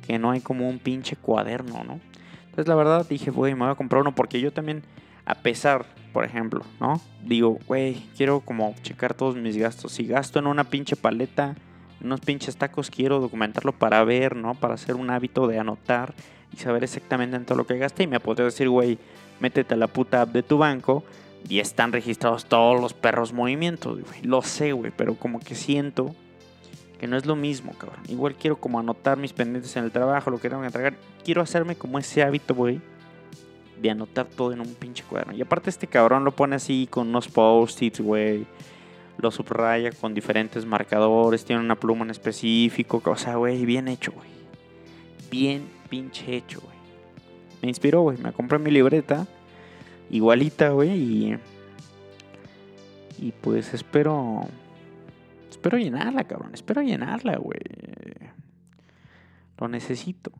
que 0.05 0.17
no 0.19 0.31
hay 0.31 0.39
como 0.39 0.69
un 0.69 0.79
pinche 0.79 1.15
cuaderno, 1.15 1.83
¿no? 1.83 1.99
Entonces 2.45 2.67
la 2.67 2.75
verdad 2.75 3.05
dije, 3.07 3.31
güey, 3.31 3.53
me 3.53 3.61
voy 3.61 3.71
a 3.71 3.75
comprar 3.75 4.01
uno 4.01 4.15
porque 4.15 4.39
yo 4.39 4.51
también, 4.51 4.83
a 5.25 5.35
pesar, 5.35 5.85
por 6.13 6.25
ejemplo, 6.25 6.63
¿no? 6.79 7.01
Digo, 7.23 7.59
güey, 7.67 8.05
quiero 8.17 8.39
como 8.39 8.73
checar 8.81 9.13
todos 9.13 9.35
mis 9.35 9.57
gastos. 9.57 9.91
Si 9.91 10.05
gasto 10.05 10.39
en 10.39 10.47
una 10.47 10.63
pinche 10.63 10.95
paleta, 10.95 11.55
unos 12.03 12.21
pinches 12.21 12.57
tacos, 12.57 12.89
quiero 12.89 13.19
documentarlo 13.19 13.71
para 13.71 14.03
ver, 14.03 14.35
¿no? 14.35 14.55
Para 14.55 14.75
hacer 14.75 14.95
un 14.95 15.09
hábito 15.09 15.47
de 15.47 15.59
anotar 15.59 16.13
y 16.53 16.57
saber 16.57 16.83
exactamente 16.83 17.35
en 17.35 17.45
todo 17.45 17.57
lo 17.57 17.67
que 17.67 17.77
gasté. 17.77 18.03
Y 18.03 18.07
me 18.07 18.19
podría 18.19 18.45
decir, 18.45 18.69
güey, 18.69 18.97
métete 19.39 19.73
a 19.73 19.77
la 19.77 19.87
puta 19.87 20.21
app 20.21 20.29
de 20.29 20.43
tu 20.43 20.57
banco 20.57 21.03
y 21.47 21.59
están 21.59 21.91
registrados 21.91 22.45
todos 22.45 22.79
los 22.79 22.93
perros 22.93 23.33
movimientos, 23.33 24.01
güey. 24.01 24.21
Lo 24.23 24.41
sé, 24.41 24.73
güey, 24.73 24.91
pero 24.95 25.15
como 25.15 25.39
que 25.39 25.55
siento 25.55 26.15
que 26.99 27.07
no 27.07 27.15
es 27.15 27.25
lo 27.25 27.35
mismo, 27.35 27.73
cabrón. 27.73 28.01
Igual 28.09 28.35
quiero 28.35 28.57
como 28.57 28.79
anotar 28.79 29.17
mis 29.17 29.31
pendientes 29.31 29.75
en 29.77 29.85
el 29.85 29.91
trabajo, 29.91 30.29
lo 30.31 30.39
que 30.39 30.49
tengo 30.49 30.61
que 30.61 30.67
entregar. 30.67 30.93
Quiero 31.23 31.41
hacerme 31.41 31.75
como 31.75 31.97
ese 31.97 32.23
hábito, 32.23 32.53
güey, 32.53 32.81
de 33.81 33.89
anotar 33.89 34.25
todo 34.25 34.51
en 34.51 34.59
un 34.59 34.73
pinche 34.75 35.03
cuaderno. 35.03 35.33
Y 35.33 35.41
aparte 35.41 35.69
este 35.69 35.87
cabrón 35.87 36.25
lo 36.25 36.31
pone 36.31 36.57
así 36.57 36.87
con 36.89 37.07
unos 37.07 37.29
post-its, 37.29 38.01
güey. 38.01 38.45
Lo 39.19 39.31
subraya 39.31 39.91
con 39.91 40.13
diferentes 40.13 40.65
marcadores, 40.65 41.45
tiene 41.45 41.61
una 41.61 41.75
pluma 41.75 42.05
en 42.05 42.11
específico. 42.11 43.01
O 43.05 43.15
sea, 43.15 43.35
güey, 43.35 43.65
bien 43.65 43.87
hecho, 43.87 44.11
güey. 44.13 44.29
Bien 45.29 45.63
pinche 45.89 46.35
hecho, 46.35 46.61
güey. 46.61 46.77
Me 47.61 47.67
inspiró, 47.67 48.01
güey. 48.01 48.17
Me 48.17 48.31
compré 48.31 48.57
mi 48.59 48.71
libreta. 48.71 49.27
Igualita, 50.09 50.69
güey. 50.69 50.91
Y... 50.91 51.37
Y 53.21 53.33
pues 53.33 53.73
espero 53.73 54.47
Espero 55.59 55.77
llenarla, 55.77 56.23
cabrón. 56.23 56.51
Espero 56.53 56.81
llenarla, 56.81 57.35
güey. 57.35 57.59
Lo 59.57 59.67
necesito. 59.67 60.31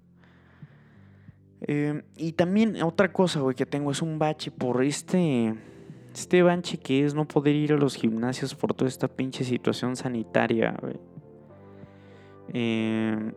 Eh, 1.60 2.04
y 2.16 2.32
también 2.32 2.82
otra 2.82 3.12
cosa, 3.12 3.42
güey, 3.42 3.54
que 3.54 3.66
tengo 3.66 3.92
es 3.92 4.02
un 4.02 4.18
bache 4.18 4.50
por 4.50 4.82
este... 4.82 5.56
Este 6.20 6.44
bache 6.44 6.78
que 6.78 7.06
es 7.06 7.14
no 7.14 7.26
poder 7.26 7.56
ir 7.56 7.72
a 7.72 7.78
los 7.78 7.96
gimnasios 7.96 8.54
por 8.54 8.74
toda 8.74 8.90
esta 8.90 9.08
pinche 9.08 9.46
situación 9.46 9.96
sanitaria, 9.96 10.76
güey. 10.82 10.98
Eh, 12.52 13.32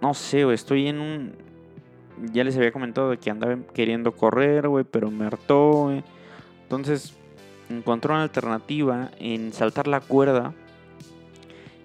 no 0.00 0.14
sé, 0.14 0.44
güey, 0.44 0.54
estoy 0.54 0.88
en 0.88 0.98
un... 0.98 1.34
Ya 2.32 2.42
les 2.42 2.56
había 2.56 2.72
comentado 2.72 3.14
que 3.20 3.30
andaba 3.30 3.54
queriendo 3.74 4.12
correr, 4.12 4.66
güey, 4.66 4.86
pero 4.90 5.10
me 5.10 5.26
hartó, 5.26 5.72
güey. 5.82 6.02
Entonces, 6.62 7.14
encontré 7.68 8.12
una 8.12 8.22
alternativa 8.22 9.10
en 9.18 9.52
saltar 9.52 9.88
la 9.88 10.00
cuerda. 10.00 10.54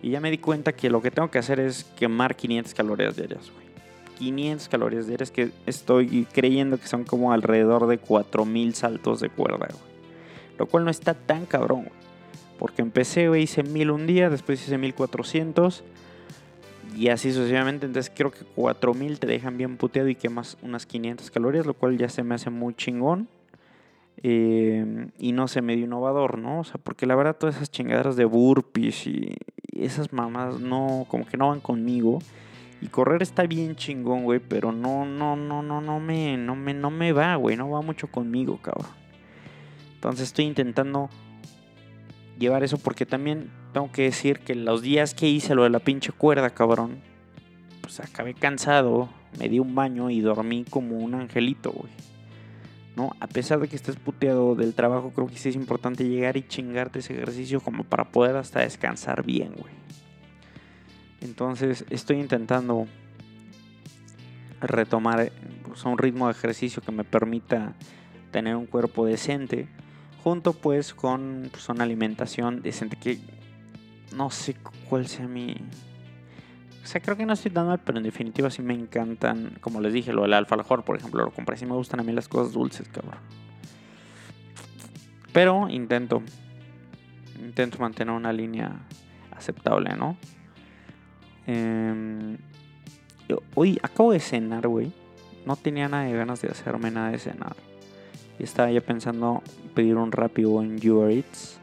Y 0.02 0.12
ya 0.12 0.22
me 0.22 0.32
di 0.32 0.38
cuenta 0.38 0.72
que 0.72 0.90
lo 0.90 1.02
que 1.02 1.12
tengo 1.12 1.30
que 1.30 1.40
hacer 1.40 1.60
es 1.60 1.84
quemar 1.84 2.38
500 2.38 2.74
calorías 2.74 3.18
diarias, 3.18 3.52
güey. 3.52 3.67
500 4.18 4.68
calorías 4.70 5.08
diarias 5.08 5.32
que 5.32 5.52
estoy 5.66 6.26
creyendo 6.34 6.78
que 6.80 6.88
son 6.88 7.04
como 7.04 7.32
alrededor 7.32 7.88
de 7.88 7.98
4000 7.98 8.76
saltos 8.76 9.20
de 9.20 9.30
cuerda. 9.30 9.68
Lo 10.58 10.66
cual 10.66 10.86
no 10.86 10.92
está 10.92 11.14
tan 11.14 11.46
cabrón, 11.46 11.84
güey. 11.84 12.08
Porque 12.58 12.82
empecé, 12.82 13.30
hice 13.40 13.62
1000 13.62 13.92
un 13.92 14.08
día, 14.08 14.30
después 14.30 14.62
hice 14.64 14.78
1400. 14.78 15.84
Y 16.96 17.10
así 17.10 17.32
sucesivamente. 17.32 17.86
Entonces 17.86 18.12
creo 18.16 18.32
que 18.32 18.44
4000 18.56 19.20
te 19.20 19.28
dejan 19.28 19.58
bien 19.58 19.78
puteado 19.78 20.10
y 20.10 20.16
quemas 20.16 20.58
unas 20.64 20.86
500 20.88 21.30
calorías, 21.30 21.66
lo 21.66 21.76
cual 21.76 21.98
ya 21.98 22.10
se 22.10 22.24
me 22.24 22.36
hace 22.36 22.50
muy 22.50 22.74
chingón. 22.74 23.28
Em, 24.24 25.12
y 25.20 25.32
no 25.32 25.48
sé, 25.48 25.62
medio 25.62 25.86
innovador, 25.86 26.40
¿no? 26.40 26.62
O 26.62 26.64
sea, 26.64 26.80
porque 26.84 27.06
la 27.06 27.16
verdad 27.16 27.38
todas 27.38 27.58
esas 27.58 27.70
chingaderas 27.70 28.16
de 28.16 28.26
burpees 28.26 29.06
y, 29.06 29.36
esas 29.74 30.12
mamás 30.12 30.60
no, 30.60 31.06
como 31.08 31.28
que 31.28 31.38
no 31.38 31.50
van 31.50 31.60
conmigo. 31.60 32.18
Y 32.82 32.88
correr 32.88 33.24
está 33.24 33.44
bien 33.44 33.76
chingón, 33.76 34.24
güey, 34.24 34.40
pero 34.40 34.72
no, 34.72 35.06
no, 35.06 35.36
no, 35.36 35.62
no, 35.62 35.82
no 35.82 36.00
me, 36.00 36.38
no 36.38 36.56
me, 36.56 36.74
no 36.74 36.92
me 36.92 37.12
va, 37.12 37.36
güey, 37.36 37.58
no 37.58 37.70
va 37.70 37.82
mucho 37.82 38.08
conmigo, 38.08 38.60
cabrón. 38.62 38.92
Entonces 39.96 40.28
estoy 40.28 40.46
intentando 40.46 41.10
llevar 42.38 42.64
eso 42.64 42.78
porque 42.78 43.06
también 43.06 43.50
tengo 43.74 43.92
que 43.92 44.04
decir 44.04 44.40
que 44.40 44.54
los 44.54 44.82
días 44.82 45.16
que 45.16 45.28
hice 45.28 45.56
lo 45.56 45.64
de 45.64 45.72
la 45.72 45.80
pinche 45.80 46.12
cuerda, 46.12 46.52
cabrón, 46.52 47.00
pues 47.82 48.00
acabé 48.00 48.36
cansado, 48.36 49.10
me 49.40 49.50
di 49.50 49.60
un 49.60 49.74
baño 49.74 50.10
y 50.12 50.22
dormí 50.22 50.64
como 50.70 50.98
un 50.98 51.16
angelito, 51.16 51.72
güey. 51.72 51.92
¿no? 52.98 53.12
A 53.20 53.28
pesar 53.28 53.60
de 53.60 53.68
que 53.68 53.76
estés 53.76 53.96
puteado 53.96 54.56
del 54.56 54.74
trabajo, 54.74 55.12
creo 55.14 55.28
que 55.28 55.38
sí 55.38 55.50
es 55.50 55.56
importante 55.56 56.08
llegar 56.08 56.36
y 56.36 56.48
chingarte 56.48 57.00
ese 57.00 57.14
ejercicio 57.14 57.62
como 57.62 57.84
para 57.84 58.06
poder 58.06 58.36
hasta 58.36 58.62
descansar 58.62 59.24
bien, 59.24 59.54
güey. 59.56 59.72
Entonces 61.28 61.86
estoy 61.90 62.20
intentando 62.20 62.88
retomar 64.62 65.32
pues, 65.68 65.84
un 65.84 65.98
ritmo 65.98 66.28
de 66.28 66.32
ejercicio 66.32 66.82
que 66.82 66.92
me 66.92 67.04
permita 67.04 67.74
tener 68.32 68.56
un 68.56 68.66
cuerpo 68.66 69.06
decente, 69.06 69.68
junto 70.24 70.54
pues 70.54 70.94
con 70.94 71.50
pues, 71.52 71.68
una 71.70 71.84
alimentación 71.84 72.62
decente 72.62 72.96
que 72.96 73.20
no 74.16 74.32
sé 74.32 74.56
cuál 74.90 75.08
sea 75.08 75.28
mi, 75.28 75.56
o 76.88 76.88
sea, 76.88 77.02
creo 77.02 77.18
que 77.18 77.26
no 77.26 77.34
estoy 77.34 77.52
tan 77.52 77.68
mal, 77.68 77.82
pero 77.84 77.98
en 77.98 78.06
definitiva 78.06 78.50
sí 78.50 78.62
me 78.62 78.74
encantan. 78.74 79.58
Como 79.60 79.82
les 79.82 79.92
dije, 79.92 80.14
lo 80.14 80.22
del 80.22 80.32
alfajor, 80.32 80.86
por 80.86 80.96
ejemplo, 80.96 81.26
lo 81.26 81.32
compré. 81.32 81.58
Sí 81.58 81.66
me 81.66 81.74
gustan 81.74 82.00
a 82.00 82.04
mí 82.04 82.14
las 82.14 82.30
cosas 82.30 82.54
dulces, 82.54 82.88
cabrón. 82.88 83.20
Pero 85.34 85.68
intento. 85.68 86.22
Intento 87.40 87.80
mantener 87.80 88.16
una 88.16 88.32
línea 88.32 88.72
aceptable, 89.36 89.98
¿no? 89.98 90.16
Eh, 91.48 92.38
hoy 93.56 93.80
acabo 93.82 94.12
de 94.12 94.20
cenar, 94.20 94.68
güey. 94.68 94.92
No 95.46 95.56
tenía 95.56 95.88
nada 95.88 96.04
de 96.04 96.14
ganas 96.14 96.42
de 96.42 96.50
hacerme 96.50 96.92
nada 96.92 97.12
de 97.12 97.20
cenar. 97.20 97.56
Y 98.38 98.44
estaba 98.44 98.70
ya 98.70 98.82
pensando 98.82 99.42
pedir 99.74 99.96
un 99.96 100.12
rápido 100.12 100.62
en 100.62 100.76
Uber 100.90 101.12
Eats. 101.12 101.60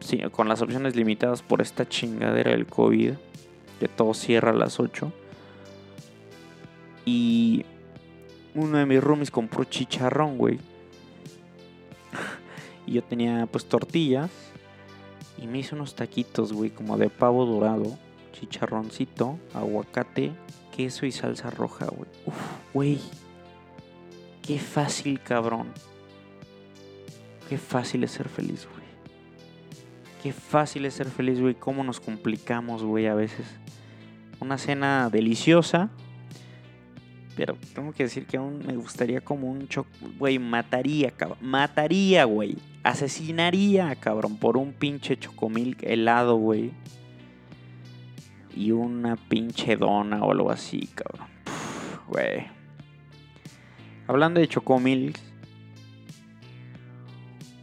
Sí, 0.00 0.20
con 0.30 0.48
las 0.48 0.62
opciones 0.62 0.94
limitadas 0.94 1.42
por 1.42 1.62
esta 1.62 1.88
chingadera 1.88 2.52
del 2.52 2.66
COVID 2.66 3.14
que 3.80 3.88
todo 3.88 4.14
cierra 4.14 4.50
a 4.50 4.54
las 4.54 4.78
8. 4.78 5.12
Y 7.04 7.64
uno 8.54 8.78
de 8.78 8.86
mis 8.86 9.02
roomies 9.02 9.30
compró 9.30 9.64
chicharrón, 9.64 10.38
güey. 10.38 10.58
y 12.86 12.92
yo 12.92 13.02
tenía 13.02 13.46
pues 13.46 13.66
tortillas. 13.66 14.30
Y 15.38 15.46
me 15.46 15.58
hizo 15.58 15.76
unos 15.76 15.94
taquitos, 15.94 16.52
güey, 16.52 16.70
como 16.70 16.96
de 16.96 17.10
pavo 17.10 17.44
dorado, 17.44 17.98
chicharroncito, 18.38 19.38
aguacate, 19.54 20.32
queso 20.74 21.06
y 21.06 21.12
salsa 21.12 21.50
roja, 21.50 21.86
güey. 21.86 22.10
Uf, 22.26 22.36
güey. 22.74 23.00
Qué 24.42 24.58
fácil, 24.58 25.20
cabrón. 25.20 25.72
Qué 27.48 27.58
fácil 27.58 28.04
es 28.04 28.12
ser 28.12 28.28
feliz, 28.28 28.68
güey. 28.70 28.86
Qué 30.22 30.32
fácil 30.32 30.84
es 30.84 30.94
ser 30.94 31.08
feliz, 31.08 31.40
güey. 31.40 31.54
Cómo 31.54 31.84
nos 31.84 32.00
complicamos, 32.00 32.82
güey, 32.82 33.06
a 33.06 33.14
veces 33.14 33.46
una 34.40 34.58
cena 34.58 35.08
deliciosa. 35.10 35.90
Pero 37.36 37.56
tengo 37.74 37.92
que 37.92 38.04
decir 38.04 38.26
que 38.26 38.38
aún 38.38 38.62
me 38.66 38.76
gustaría 38.76 39.20
como 39.20 39.50
un 39.50 39.68
choc... 39.68 39.86
Güey, 40.18 40.38
mataría, 40.38 41.10
cabrón. 41.10 41.38
Mataría, 41.42 42.24
güey. 42.24 42.56
Asesinaría, 42.82 43.94
cabrón, 43.96 44.38
por 44.38 44.56
un 44.56 44.72
pinche 44.72 45.18
chocomilk 45.18 45.82
helado, 45.82 46.36
güey. 46.36 46.72
Y 48.56 48.72
una 48.72 49.16
pinche 49.16 49.76
dona 49.76 50.24
o 50.24 50.32
algo 50.32 50.50
así, 50.50 50.88
cabrón. 50.94 51.28
Güey. 52.08 52.46
Hablando 54.08 54.40
de 54.40 54.48
chocomilk, 54.48 55.18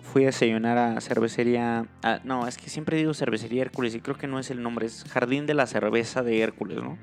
fui 0.01 0.23
a 0.23 0.25
desayunar 0.27 0.77
a 0.77 1.01
cervecería. 1.01 1.88
no, 2.23 2.47
es 2.47 2.58
que 2.58 2.69
siempre 2.69 2.97
digo 2.97 3.15
cervecería 3.15 3.63
Hércules 3.63 3.95
y 3.95 3.99
creo 3.99 4.15
que 4.15 4.27
no 4.27 4.38
es 4.38 4.51
el 4.51 4.62
nombre, 4.62 4.86
es 4.86 5.06
Jardín 5.06 5.47
de 5.47 5.56
la 5.56 5.65
Cerveza 5.65 6.21
de 6.21 6.39
Hércules, 6.39 6.84
¿no? 6.84 6.99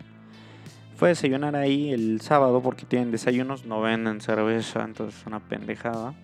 Fui 0.95 1.07
a 1.07 1.09
desayunar 1.09 1.57
ahí 1.57 1.93
el 1.93 2.21
sábado 2.21 2.63
porque 2.63 2.87
tienen 2.87 3.11
desayunos, 3.11 3.65
no 3.65 3.81
venden 3.81 4.21
cerveza, 4.21 4.85
entonces 4.85 5.21
es 5.21 5.27
una 5.27 5.41
pendejada. 5.41 6.15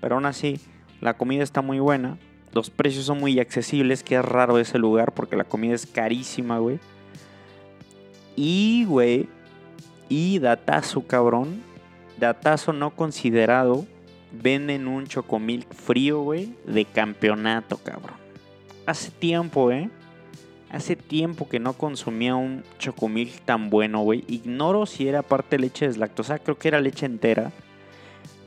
Pero 0.00 0.14
aún 0.14 0.24
así, 0.24 0.58
la 1.02 1.18
comida 1.18 1.42
está 1.42 1.60
muy 1.60 1.78
buena, 1.78 2.16
los 2.54 2.70
precios 2.70 3.04
son 3.04 3.20
muy 3.20 3.38
accesibles, 3.38 4.02
que 4.02 4.14
es 4.14 4.24
raro 4.24 4.58
ese 4.58 4.78
lugar 4.78 5.12
porque 5.12 5.36
la 5.36 5.44
comida 5.44 5.74
es 5.74 5.84
carísima, 5.84 6.58
güey. 6.58 6.78
Y, 8.42 8.86
güey, 8.86 9.28
y 10.08 10.38
datazo, 10.38 11.02
cabrón, 11.02 11.60
datazo 12.18 12.72
no 12.72 12.96
considerado 12.96 13.84
venden 14.32 14.88
un 14.88 15.06
chocomilk 15.06 15.70
frío, 15.74 16.22
güey, 16.22 16.54
de 16.64 16.86
campeonato, 16.86 17.76
cabrón. 17.76 18.16
Hace 18.86 19.10
tiempo, 19.10 19.70
¿eh? 19.70 19.90
Hace 20.70 20.96
tiempo 20.96 21.50
que 21.50 21.58
no 21.58 21.74
consumía 21.74 22.34
un 22.34 22.64
chocomilk 22.78 23.44
tan 23.44 23.68
bueno, 23.68 24.00
güey. 24.00 24.24
Ignoro 24.26 24.86
si 24.86 25.06
era 25.06 25.20
parte 25.20 25.58
leche 25.58 25.86
deslactosada, 25.86 26.38
creo 26.38 26.56
que 26.56 26.68
era 26.68 26.80
leche 26.80 27.04
entera. 27.04 27.52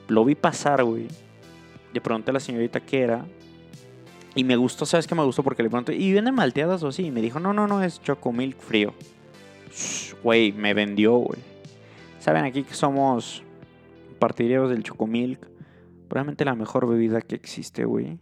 Lo 0.08 0.26
vi 0.26 0.34
pasar, 0.34 0.84
güey. 0.84 1.08
Le 1.94 2.02
pregunté 2.02 2.32
a 2.32 2.34
la 2.34 2.40
señorita 2.40 2.80
qué 2.80 3.02
era. 3.02 3.26
Y 4.34 4.44
me 4.44 4.56
gustó, 4.56 4.88
¿sabes 4.88 5.06
qué 5.06 5.14
me 5.14 5.24
gustó? 5.24 5.44
Porque 5.44 5.62
le 5.62 5.70
pregunté, 5.70 5.96
¿y 5.96 6.12
vienen 6.12 6.34
malteadas 6.34 6.82
o 6.82 6.88
así? 6.88 7.04
Y 7.06 7.12
me 7.12 7.22
dijo, 7.22 7.40
no, 7.40 7.54
no, 7.54 7.68
no, 7.68 7.84
es 7.84 8.02
chocomilk 8.02 8.60
frío. 8.60 8.96
Güey, 10.24 10.52
me 10.52 10.74
vendió, 10.74 11.18
güey. 11.18 11.40
Saben 12.20 12.46
aquí 12.46 12.64
que 12.64 12.74
somos 12.74 13.44
partidarios 14.20 14.70
del 14.70 14.84
chocomilk. 14.84 15.48
Probablemente 16.08 16.46
la 16.46 16.56
mejor 16.56 16.88
bebida 16.88 17.22
que 17.22 17.36
existe, 17.36 17.86
güey. 17.86 18.20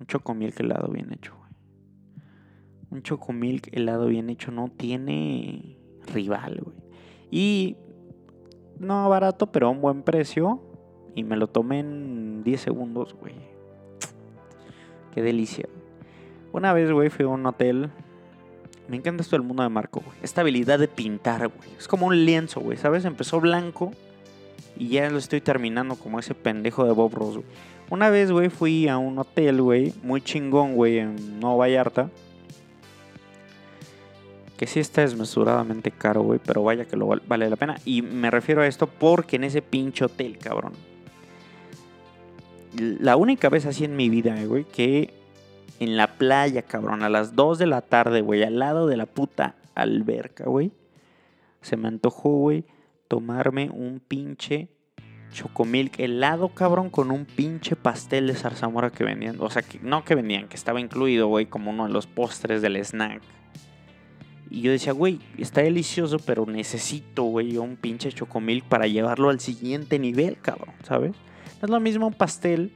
Un 0.00 0.06
chocomilk 0.06 0.58
helado 0.60 0.88
bien 0.92 1.12
hecho, 1.12 1.34
güey. 1.36 1.50
Un 2.90 3.02
chocomilk 3.02 3.68
helado 3.72 4.06
bien 4.06 4.30
hecho 4.30 4.50
no 4.50 4.68
tiene 4.68 5.76
rival, 6.12 6.60
güey. 6.62 6.76
Y 7.30 7.76
no 8.78 9.08
barato, 9.08 9.52
pero 9.52 9.68
a 9.68 9.70
un 9.70 9.80
buen 9.80 10.02
precio. 10.02 10.62
Y 11.14 11.24
me 11.24 11.36
lo 11.36 11.46
tomé 11.46 11.80
en 11.80 12.42
10 12.44 12.60
segundos, 12.60 13.14
güey. 13.14 13.34
Qué 15.12 15.22
delicia. 15.22 15.68
Una 16.52 16.72
vez, 16.72 16.90
güey, 16.90 17.10
fui 17.10 17.24
a 17.24 17.28
un 17.28 17.44
hotel. 17.44 17.90
Me 18.88 18.96
encanta 18.96 19.22
esto 19.22 19.36
del 19.36 19.46
mundo 19.46 19.62
de 19.62 19.68
Marco, 19.68 20.02
güey. 20.04 20.16
Esta 20.22 20.40
habilidad 20.40 20.78
de 20.78 20.88
pintar, 20.88 21.48
güey. 21.48 21.70
Es 21.78 21.88
como 21.88 22.06
un 22.06 22.24
lienzo, 22.24 22.60
güey. 22.60 22.76
¿Sabes? 22.76 23.04
Empezó 23.04 23.40
blanco 23.40 23.92
y 24.76 24.88
ya 24.88 25.08
lo 25.10 25.18
estoy 25.18 25.40
terminando 25.40 25.96
como 25.96 26.18
ese 26.18 26.34
pendejo 26.34 26.84
de 26.84 26.92
Bob 26.92 27.14
Ross, 27.14 27.34
güey. 27.36 27.46
Una 27.90 28.08
vez, 28.08 28.32
güey, 28.32 28.48
fui 28.48 28.88
a 28.88 28.96
un 28.96 29.18
hotel, 29.18 29.60
güey, 29.60 29.92
muy 30.02 30.22
chingón, 30.22 30.74
güey, 30.74 30.98
en 30.98 31.40
Nueva 31.40 31.56
Vallarta. 31.56 32.10
Que 34.56 34.66
sí 34.66 34.80
está 34.80 35.02
desmesuradamente 35.02 35.90
caro, 35.90 36.22
güey, 36.22 36.40
pero 36.42 36.62
vaya 36.62 36.86
que 36.86 36.96
lo 36.96 37.06
vale 37.06 37.50
la 37.50 37.56
pena. 37.56 37.78
Y 37.84 38.00
me 38.00 38.30
refiero 38.30 38.62
a 38.62 38.66
esto 38.66 38.86
porque 38.86 39.36
en 39.36 39.44
ese 39.44 39.60
pinche 39.60 40.06
hotel, 40.06 40.38
cabrón. 40.38 40.72
La 42.78 43.16
única 43.16 43.50
vez 43.50 43.66
así 43.66 43.84
en 43.84 43.94
mi 43.94 44.08
vida, 44.08 44.42
güey, 44.46 44.64
que 44.64 45.12
en 45.80 45.96
la 45.96 46.14
playa, 46.18 46.62
cabrón, 46.62 47.02
a 47.02 47.08
las 47.08 47.34
2 47.34 47.58
de 47.58 47.66
la 47.66 47.80
tarde, 47.80 48.20
güey, 48.20 48.42
al 48.42 48.58
lado 48.58 48.86
de 48.86 48.96
la 48.96 49.06
puta 49.06 49.56
alberca, 49.74 50.44
güey. 50.44 50.72
Se 51.60 51.76
me 51.76 51.88
antojó, 51.88 52.30
güey, 52.30 52.64
tomarme 53.08 53.70
un 53.70 54.00
pinche 54.00 54.68
chocomilk 55.32 55.98
helado, 55.98 56.48
cabrón, 56.50 56.90
con 56.90 57.10
un 57.10 57.24
pinche 57.24 57.74
pastel 57.74 58.26
de 58.26 58.34
zarzamora 58.34 58.90
que 58.90 59.04
vendían. 59.04 59.36
O 59.40 59.50
sea, 59.50 59.62
que 59.62 59.78
no 59.80 60.04
que 60.04 60.14
vendían, 60.14 60.48
que 60.48 60.56
estaba 60.56 60.80
incluido, 60.80 61.28
güey, 61.28 61.46
como 61.46 61.70
uno 61.70 61.86
de 61.86 61.92
los 61.92 62.06
postres 62.06 62.62
del 62.62 62.76
snack. 62.76 63.22
Y 64.50 64.60
yo 64.60 64.70
decía, 64.70 64.92
güey, 64.92 65.18
está 65.38 65.62
delicioso, 65.62 66.18
pero 66.18 66.44
necesito, 66.44 67.22
güey, 67.24 67.56
un 67.56 67.76
pinche 67.76 68.12
chocomilk 68.12 68.64
para 68.66 68.86
llevarlo 68.86 69.30
al 69.30 69.40
siguiente 69.40 69.98
nivel, 69.98 70.36
cabrón, 70.36 70.74
¿sabes? 70.82 71.12
No 71.60 71.66
es 71.66 71.70
lo 71.70 71.80
mismo 71.80 72.06
un 72.06 72.12
pastel 72.12 72.72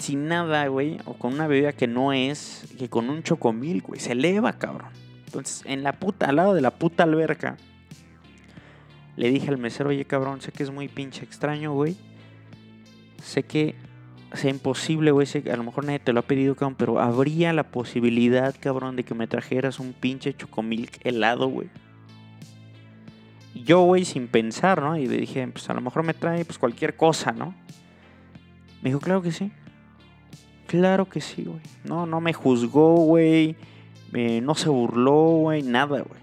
sin 0.00 0.28
nada, 0.28 0.66
güey, 0.66 0.98
o 1.04 1.14
con 1.14 1.34
una 1.34 1.46
bebida 1.46 1.72
que 1.72 1.86
no 1.86 2.12
es, 2.12 2.66
que 2.78 2.88
con 2.88 3.08
un 3.10 3.22
chocomilk, 3.22 3.86
güey, 3.86 4.00
se 4.00 4.12
eleva, 4.12 4.54
cabrón. 4.54 4.90
Entonces, 5.26 5.62
en 5.66 5.82
la 5.82 5.92
puta, 5.92 6.26
al 6.26 6.36
lado 6.36 6.54
de 6.54 6.60
la 6.60 6.72
puta 6.72 7.04
alberca, 7.04 7.56
le 9.16 9.30
dije 9.30 9.48
al 9.48 9.58
mesero, 9.58 9.90
oye 9.90 10.04
cabrón, 10.04 10.40
sé 10.40 10.50
que 10.50 10.62
es 10.62 10.70
muy 10.70 10.88
pinche 10.88 11.24
extraño, 11.24 11.72
güey. 11.72 11.96
Sé 13.22 13.42
que 13.42 13.74
sea 14.32 14.50
imposible, 14.50 15.10
güey. 15.10 15.28
A 15.52 15.56
lo 15.56 15.62
mejor 15.62 15.84
nadie 15.84 15.98
te 15.98 16.12
lo 16.12 16.20
ha 16.20 16.22
pedido, 16.22 16.54
cabrón. 16.54 16.76
Pero 16.78 17.00
habría 17.00 17.52
la 17.52 17.64
posibilidad, 17.64 18.54
cabrón, 18.58 18.96
de 18.96 19.04
que 19.04 19.14
me 19.14 19.26
trajeras 19.26 19.78
un 19.78 19.92
pinche 19.92 20.34
chocomilk 20.34 21.04
helado, 21.04 21.48
güey. 21.48 21.68
Yo, 23.54 23.82
güey, 23.82 24.04
sin 24.04 24.26
pensar, 24.26 24.80
¿no? 24.80 24.96
Y 24.96 25.06
le 25.06 25.18
dije, 25.18 25.46
pues 25.48 25.68
a 25.68 25.74
lo 25.74 25.80
mejor 25.80 26.02
me 26.02 26.14
trae 26.14 26.44
pues 26.44 26.58
cualquier 26.58 26.96
cosa, 26.96 27.32
¿no? 27.32 27.54
Me 28.80 28.88
dijo, 28.88 29.00
claro 29.00 29.20
que 29.20 29.32
sí. 29.32 29.52
Claro 30.70 31.08
que 31.08 31.20
sí, 31.20 31.44
güey. 31.44 31.60
No, 31.84 32.06
no 32.06 32.20
me 32.20 32.32
juzgó, 32.32 32.94
güey. 32.96 33.56
no 34.12 34.54
se 34.54 34.68
burló, 34.68 35.38
güey. 35.40 35.62
Nada, 35.62 36.00
güey. 36.00 36.20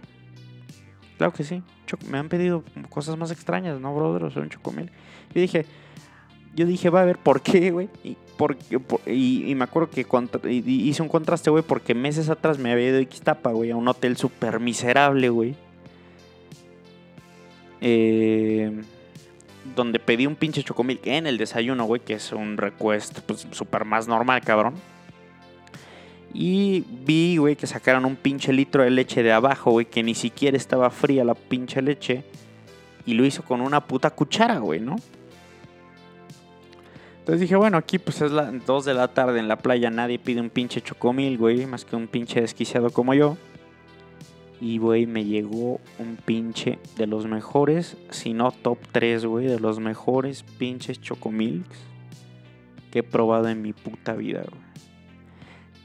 Claro 1.18 1.34
que 1.34 1.44
sí 1.44 1.62
me 2.10 2.18
han 2.18 2.30
pedido 2.30 2.64
cosas 2.90 3.18
más 3.18 3.32
extrañas, 3.32 3.80
¿no, 3.80 3.96
brother? 3.96 4.32
Sea, 4.32 4.42
un 4.42 4.50
chocomil. 4.50 4.92
Yo 5.34 5.42
dije, 5.42 5.66
yo 6.56 6.66
dije, 6.66 6.90
va 6.90 7.02
a 7.02 7.06
ver, 7.06 7.18
¿por 7.18 7.42
qué, 7.42 7.72
güey? 7.72 7.90
Y, 8.04 8.18
y, 9.06 9.56
me 9.56 9.64
acuerdo 9.64 9.90
que 9.90 10.06
hice 10.60 11.02
un 11.02 11.10
contraste, 11.10 11.50
güey, 11.50 11.64
porque 11.64 11.96
meses 11.96 12.30
atrás 12.30 12.58
me 12.60 12.72
había 12.72 12.90
ido 12.90 12.98
a 12.98 13.02
Ixtapa, 13.02 13.52
güey, 13.52 13.72
a 13.72 13.76
un 13.76 13.88
hotel 13.88 14.18
súper 14.18 14.60
miserable, 14.60 15.30
güey. 15.30 15.56
Eh, 17.80 18.82
donde 19.78 20.00
pedí 20.00 20.26
un 20.26 20.36
pinche 20.36 20.64
chocomil 20.64 21.00
en 21.06 21.28
el 21.28 21.38
desayuno, 21.38 21.86
güey, 21.86 22.02
que 22.02 22.16
es 22.16 22.34
un 22.34 22.58
request, 22.58 23.20
pues, 23.22 23.48
súper 23.52 23.86
más 23.86 24.08
normal, 24.08 24.42
cabrón. 24.42 24.74
Y 26.34 26.84
vi, 27.06 27.38
güey, 27.38 27.56
que 27.56 27.68
sacaron 27.68 28.04
un 28.04 28.18
pinche 28.18 28.52
litro 28.52 28.84
de 28.84 28.90
leche 28.90 29.24
de 29.24 29.32
abajo, 29.32 29.72
güey, 29.72 29.86
que 29.86 30.04
ni 30.04 30.16
siquiera 30.16 30.58
estaba 30.58 30.90
fría 30.90 31.24
la 31.24 31.36
pinche 31.36 31.82
leche. 31.82 32.26
Y 33.06 33.14
lo 33.14 33.24
hizo 33.24 33.44
con 33.44 33.62
una 33.62 33.80
puta 33.80 34.10
cuchara, 34.10 34.58
güey, 34.58 34.82
¿no? 34.82 34.98
Entonces 37.20 37.42
dije, 37.42 37.56
bueno, 37.56 37.78
aquí 37.78 38.00
pues 38.00 38.22
es 38.22 38.32
las 38.32 38.66
2 38.66 38.86
de 38.86 38.94
la 38.94 39.10
tarde 39.10 39.40
en 39.40 39.48
la 39.48 39.58
playa, 39.58 39.90
nadie 39.90 40.18
pide 40.18 40.42
un 40.42 40.50
pinche 40.50 40.82
chocomil, 40.82 41.38
güey, 41.38 41.66
más 41.66 41.86
que 41.86 41.96
un 41.96 42.08
pinche 42.08 42.42
desquiciado 42.42 42.90
como 42.90 43.14
yo. 43.14 43.38
Y, 44.60 44.80
güey, 44.80 45.06
me 45.06 45.26
llegó 45.26 45.80
un 46.00 46.18
pinche 46.26 46.80
de 46.98 47.08
los 47.08 47.28
mejores, 47.28 47.98
si 48.10 48.34
no 48.34 48.52
top 48.52 48.80
3, 48.92 49.26
güey, 49.26 49.46
de 49.46 49.60
los 49.60 49.80
mejores 49.80 50.44
pinches 50.44 51.00
chocomilks 51.00 51.78
que 52.92 53.00
he 53.00 53.04
probado 53.04 53.50
en 53.50 53.62
mi 53.62 53.74
puta 53.74 54.14
vida, 54.14 54.44
güey 54.50 54.68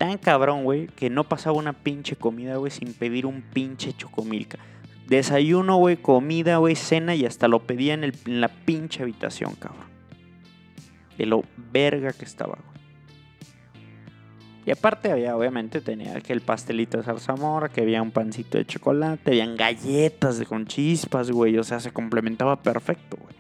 tan 0.02 0.18
cabrón, 0.18 0.64
güey, 0.64 0.88
que 0.88 1.11
no 1.11 1.22
pasaba 1.22 1.56
una 1.56 1.74
pinche 1.74 2.16
comida, 2.16 2.56
güey, 2.56 2.72
sin 2.72 2.92
pedir 2.92 3.24
un 3.24 3.40
pinche 3.40 3.92
chocomilca. 3.92 4.58
Desayuno, 5.06 5.76
güey, 5.76 5.96
comida, 5.96 6.56
güey, 6.56 6.74
cena 6.74 7.14
y 7.14 7.24
hasta 7.24 7.46
lo 7.46 7.61
pedía 7.61 7.94
en, 7.94 8.12
la 8.26 8.48
pinche 8.48 9.04
habitación, 9.04 9.54
cabrón. 9.54 9.87
De 11.16 11.24
lo 11.24 11.44
verga 11.72 12.12
que 12.12 12.24
estaba, 12.24 12.58
güey. 12.66 12.71
Y 14.64 14.70
aparte 14.70 15.11
había, 15.11 15.37
obviamente, 15.37 15.81
tenía 15.81 16.20
que 16.20 16.33
el 16.33 16.40
pastelito 16.40 16.96
de 16.96 17.03
zarzamora, 17.03 17.68
que 17.68 17.81
había 17.81 18.01
un 18.01 18.12
pancito 18.12 18.59
de 18.59 18.64
chocolate, 18.64 19.31
habían 19.33 19.57
galletas 19.57 20.40
con 20.46 20.66
chispas, 20.66 21.31
güey. 21.31 21.59
O 21.59 21.64
sea, 21.64 21.81
se 21.81 21.92
complementaba 21.92 22.62
perfecto, 22.62 23.16
güey. 23.20 23.35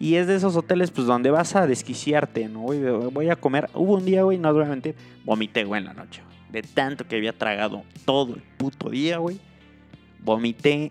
Y 0.00 0.14
es 0.14 0.26
de 0.26 0.36
esos 0.36 0.56
hoteles, 0.56 0.90
pues, 0.90 1.06
donde 1.06 1.30
vas 1.30 1.54
a 1.56 1.66
desquiciarte, 1.66 2.48
¿no? 2.48 2.60
Voy 2.60 3.28
a 3.28 3.36
comer. 3.36 3.68
Hubo 3.74 3.94
un 3.94 4.04
día, 4.06 4.22
güey, 4.22 4.38
no 4.38 4.52
voy 4.52 4.64
a 4.64 4.68
mentir, 4.68 4.94
vomité, 5.24 5.64
güey, 5.64 5.80
en 5.80 5.86
la 5.86 5.92
noche. 5.92 6.22
De 6.50 6.62
tanto 6.62 7.06
que 7.06 7.16
había 7.16 7.36
tragado 7.36 7.82
todo 8.06 8.34
el 8.34 8.42
puto 8.56 8.88
día, 8.88 9.18
güey. 9.18 9.38
Vomité. 10.20 10.90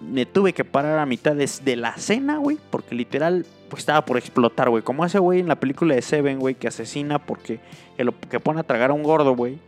Me 0.00 0.24
tuve 0.24 0.52
que 0.52 0.64
parar 0.64 0.98
a 0.98 1.04
mitad 1.04 1.34
de, 1.34 1.76
la 1.76 1.96
cena, 1.96 2.38
güey, 2.38 2.58
porque 2.70 2.94
literal, 2.94 3.44
pues, 3.70 3.80
estaba 3.80 4.04
por 4.04 4.18
explotar, 4.18 4.68
güey. 4.68 4.82
Como 4.82 5.04
ese 5.04 5.18
güey 5.18 5.40
en 5.40 5.48
la 5.48 5.58
película 5.58 5.94
de 5.94 6.02
Seven, 6.02 6.38
güey, 6.38 6.54
que 6.54 6.68
asesina 6.68 7.18
porque 7.18 7.60
que, 7.96 8.04
lo, 8.04 8.18
que 8.18 8.40
pone 8.40 8.60
a 8.60 8.64
tragar 8.64 8.90
a 8.90 8.92
un 8.92 9.02
gordo, 9.02 9.34
güey, 9.34 9.58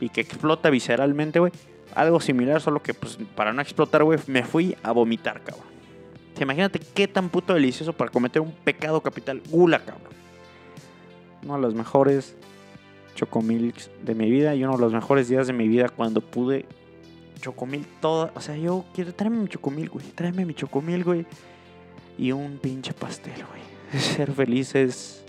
y 0.00 0.08
que 0.08 0.20
explota 0.20 0.70
visceralmente, 0.70 1.40
güey. 1.40 1.52
Algo 1.94 2.20
similar, 2.20 2.60
solo 2.60 2.82
que, 2.82 2.94
pues, 2.94 3.18
para 3.34 3.52
no 3.52 3.62
explotar, 3.62 4.04
güey, 4.04 4.20
me 4.26 4.44
fui 4.44 4.76
a 4.82 4.92
vomitar, 4.92 5.42
cabrón. 5.42 5.66
Imagínate 6.38 6.78
qué 6.78 7.08
tan 7.08 7.30
puto 7.30 7.54
delicioso 7.54 7.92
para 7.94 8.10
cometer 8.10 8.42
un 8.42 8.52
pecado 8.52 9.00
capital. 9.00 9.42
Gula, 9.48 9.78
cabrón. 9.78 10.12
Uno 11.42 11.54
de 11.54 11.60
los 11.62 11.74
mejores 11.74 12.36
chocomilks 13.14 13.90
de 14.02 14.14
mi 14.14 14.30
vida 14.30 14.54
y 14.54 14.62
uno 14.62 14.74
de 14.74 14.82
los 14.82 14.92
mejores 14.92 15.28
días 15.28 15.46
de 15.46 15.54
mi 15.54 15.66
vida 15.66 15.88
cuando 15.88 16.20
pude 16.20 16.66
chocomil 17.40 17.86
toda. 18.00 18.32
O 18.34 18.40
sea, 18.40 18.56
yo 18.56 18.84
quiero 18.94 19.14
traerme 19.14 19.40
mi 19.40 19.48
chocomil, 19.48 19.88
güey. 19.88 20.04
Tráeme 20.14 20.44
mi 20.44 20.54
chocomil, 20.54 21.04
güey. 21.04 21.26
Y 22.18 22.32
un 22.32 22.58
pinche 22.58 22.92
pastel, 22.92 23.44
güey. 23.44 23.62
Ser 24.00 24.32
feliz 24.32 24.74
es 24.74 25.24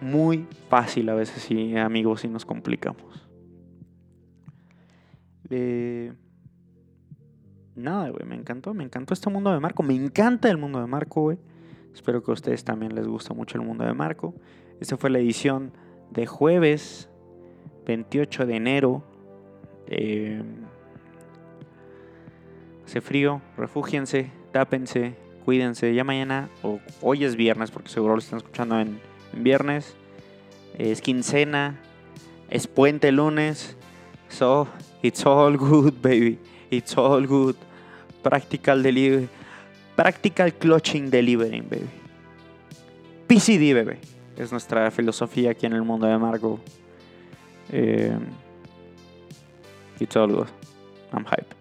muy 0.00 0.46
fácil 0.68 1.08
a 1.08 1.14
veces, 1.14 1.42
sí, 1.42 1.76
amigos, 1.76 2.22
si 2.22 2.28
nos 2.28 2.44
complicamos. 2.44 3.26
Eh 5.50 6.12
nada, 7.78 8.10
güey, 8.10 8.26
me 8.26 8.34
encantó, 8.34 8.74
me 8.74 8.84
encantó 8.84 9.14
este 9.14 9.30
mundo 9.30 9.52
de 9.52 9.60
Marco, 9.60 9.82
me 9.82 9.94
encanta 9.94 10.50
el 10.50 10.58
mundo 10.58 10.80
de 10.80 10.86
Marco, 10.86 11.22
güey. 11.22 11.38
Espero 11.94 12.22
que 12.22 12.30
a 12.30 12.34
ustedes 12.34 12.64
también 12.64 12.94
les 12.94 13.06
guste 13.06 13.34
mucho 13.34 13.58
el 13.58 13.64
mundo 13.64 13.84
de 13.84 13.94
Marco. 13.94 14.34
Esta 14.80 14.96
fue 14.96 15.10
la 15.10 15.18
edición 15.18 15.72
de 16.10 16.26
jueves 16.26 17.08
28 17.86 18.46
de 18.46 18.56
enero. 18.56 19.04
Eh, 19.86 20.42
hace 22.84 23.00
frío, 23.00 23.40
refúgiense, 23.56 24.30
tápense, 24.52 25.16
cuídense. 25.48 25.94
Ya 25.94 26.04
mañana, 26.04 26.50
o 26.62 26.78
hoy 27.00 27.24
es 27.24 27.34
viernes, 27.34 27.70
porque 27.70 27.88
seguro 27.88 28.12
lo 28.12 28.18
están 28.18 28.36
escuchando 28.36 28.78
en, 28.78 29.00
viernes. 29.32 29.96
Es 30.76 31.00
quincena, 31.00 31.80
es 32.50 32.66
puente 32.66 33.10
lunes. 33.12 33.74
So, 34.28 34.68
it's 35.00 35.24
all 35.24 35.56
good, 35.56 35.94
baby. 36.02 36.38
It's 36.68 36.98
all 36.98 37.26
good. 37.26 37.56
Practical 38.22 38.82
delivery. 38.82 39.26
Practical 39.96 40.52
clutching 40.52 41.08
delivering, 41.08 41.66
baby. 41.66 41.88
PCD, 43.26 43.72
bebé. 43.72 44.00
Es 44.36 44.52
nuestra 44.52 44.90
filosofía 44.90 45.52
aquí 45.52 45.64
en 45.64 45.72
el 45.72 45.82
mundo 45.82 46.06
de 46.06 46.18
Marco. 46.18 46.60
Eh, 47.72 48.18
it's 49.98 50.14
all 50.14 50.28
good. 50.30 50.48
I'm 51.10 51.24
hype. 51.24 51.57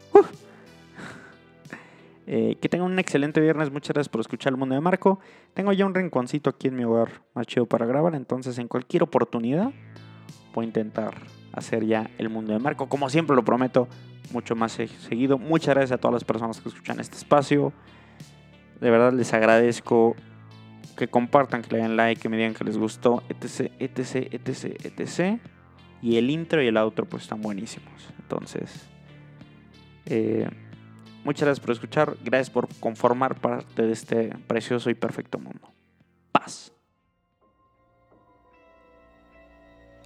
Eh, 2.30 2.58
que 2.60 2.68
tengan 2.68 2.92
un 2.92 3.00
excelente 3.00 3.40
viernes. 3.40 3.72
Muchas 3.72 3.94
gracias 3.94 4.10
por 4.10 4.20
escuchar 4.20 4.52
el 4.52 4.58
mundo 4.58 4.76
de 4.76 4.82
Marco. 4.82 5.20
Tengo 5.54 5.72
ya 5.72 5.86
un 5.86 5.96
rinconcito 5.96 6.50
aquí 6.50 6.68
en 6.68 6.76
mi 6.76 6.84
hogar 6.84 7.22
más 7.34 7.48
chido 7.48 7.66
para 7.66 7.86
grabar. 7.86 8.16
Entonces, 8.16 8.60
en 8.60 8.68
cualquier 8.68 9.04
oportunidad, 9.04 9.72
voy 10.54 10.66
a 10.66 10.68
intentar 10.68 11.16
hacer 11.54 11.86
ya 11.86 12.12
el 12.18 12.30
mundo 12.30 12.52
de 12.52 12.60
Marco. 12.60 12.90
Como 12.90 13.10
siempre 13.10 13.34
lo 13.34 13.46
prometo, 13.46 13.88
mucho 14.34 14.58
más 14.58 14.74
seguido. 14.74 15.38
Muchas 15.38 15.74
gracias 15.74 15.94
a 15.94 15.98
todas 16.00 16.16
las 16.16 16.26
personas 16.26 16.60
que 16.60 16.68
escuchan 16.68 17.00
este 17.00 17.16
espacio. 17.16 17.72
De 18.82 18.92
verdad 18.92 19.14
les 19.14 19.34
agradezco 19.34 20.18
que 20.98 21.08
compartan, 21.08 21.62
que 21.62 21.78
le 21.78 21.82
den 21.82 21.96
like, 21.96 22.22
que 22.22 22.28
me 22.28 22.36
digan 22.36 22.54
que 22.54 22.66
les 22.66 22.78
gustó, 22.78 23.24
etc, 23.30 23.72
etc, 23.80 24.34
etc, 24.34 24.86
etc. 24.86 25.40
Y 26.02 26.18
el 26.18 26.30
intro 26.30 26.62
y 26.62 26.68
el 26.68 26.76
outro 26.76 27.06
pues 27.06 27.24
están 27.24 27.42
buenísimos. 27.42 28.10
Entonces, 28.20 28.90
eh, 30.06 30.50
muchas 31.28 31.42
gracias 31.42 31.60
por 31.60 31.72
escuchar. 31.74 32.18
Gracias 32.24 32.50
por 32.50 32.70
conformar 32.80 33.36
parte 33.36 33.82
de 33.82 33.92
este 33.92 34.30
precioso 34.48 34.90
y 34.90 34.94
perfecto 34.94 35.38
mundo. 35.38 35.68
Paz. 36.32 36.72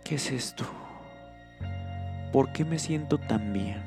¿Qué 0.04 0.16
es 0.16 0.32
esto? 0.32 0.66
¿Por 2.34 2.52
qué 2.52 2.66
me 2.66 2.80
siento 2.80 3.20
tan 3.20 3.54
bien? 3.54 3.84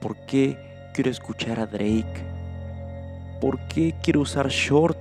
¿Por 0.00 0.16
qué 0.24 0.90
quiero 0.94 1.10
escuchar 1.10 1.60
a 1.60 1.66
Drake? 1.66 2.24
¿Por 3.38 3.60
qué 3.68 3.94
quiero 4.02 4.20
usar 4.20 4.48
short? 4.48 4.98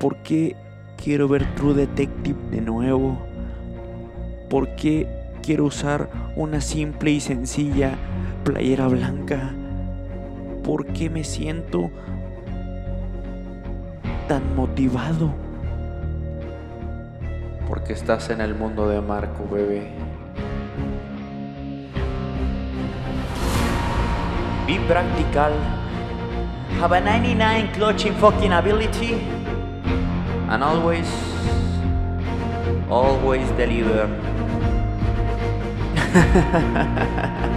¿Por 0.00 0.16
qué 0.22 0.56
quiero 0.96 1.28
ver 1.28 1.54
True 1.54 1.74
Detective 1.74 2.40
de 2.50 2.62
nuevo? 2.62 3.18
¿Por 4.48 4.74
qué 4.74 5.06
quiero 5.42 5.66
usar 5.66 6.08
una 6.34 6.62
simple 6.62 7.10
y 7.10 7.20
sencilla 7.20 7.98
playera 8.42 8.88
blanca? 8.88 9.50
¿Por 10.64 10.86
qué 10.86 11.10
me 11.10 11.24
siento 11.24 11.90
tan 14.28 14.54
motivado? 14.54 15.32
Porque 17.68 17.92
estás 17.92 18.30
en 18.30 18.40
el 18.40 18.54
mundo 18.54 18.88
de 18.88 19.00
Marco, 19.00 19.48
bebé. 19.50 19.90
Be 24.66 24.78
practical. 24.86 25.52
Have 26.80 26.92
a 26.92 27.00
99 27.00 27.70
clutching 27.74 28.14
fucking 28.14 28.52
ability. 28.52 29.14
And 30.48 30.62
always, 30.62 31.08
always 32.88 33.48
deliver. 33.56 34.08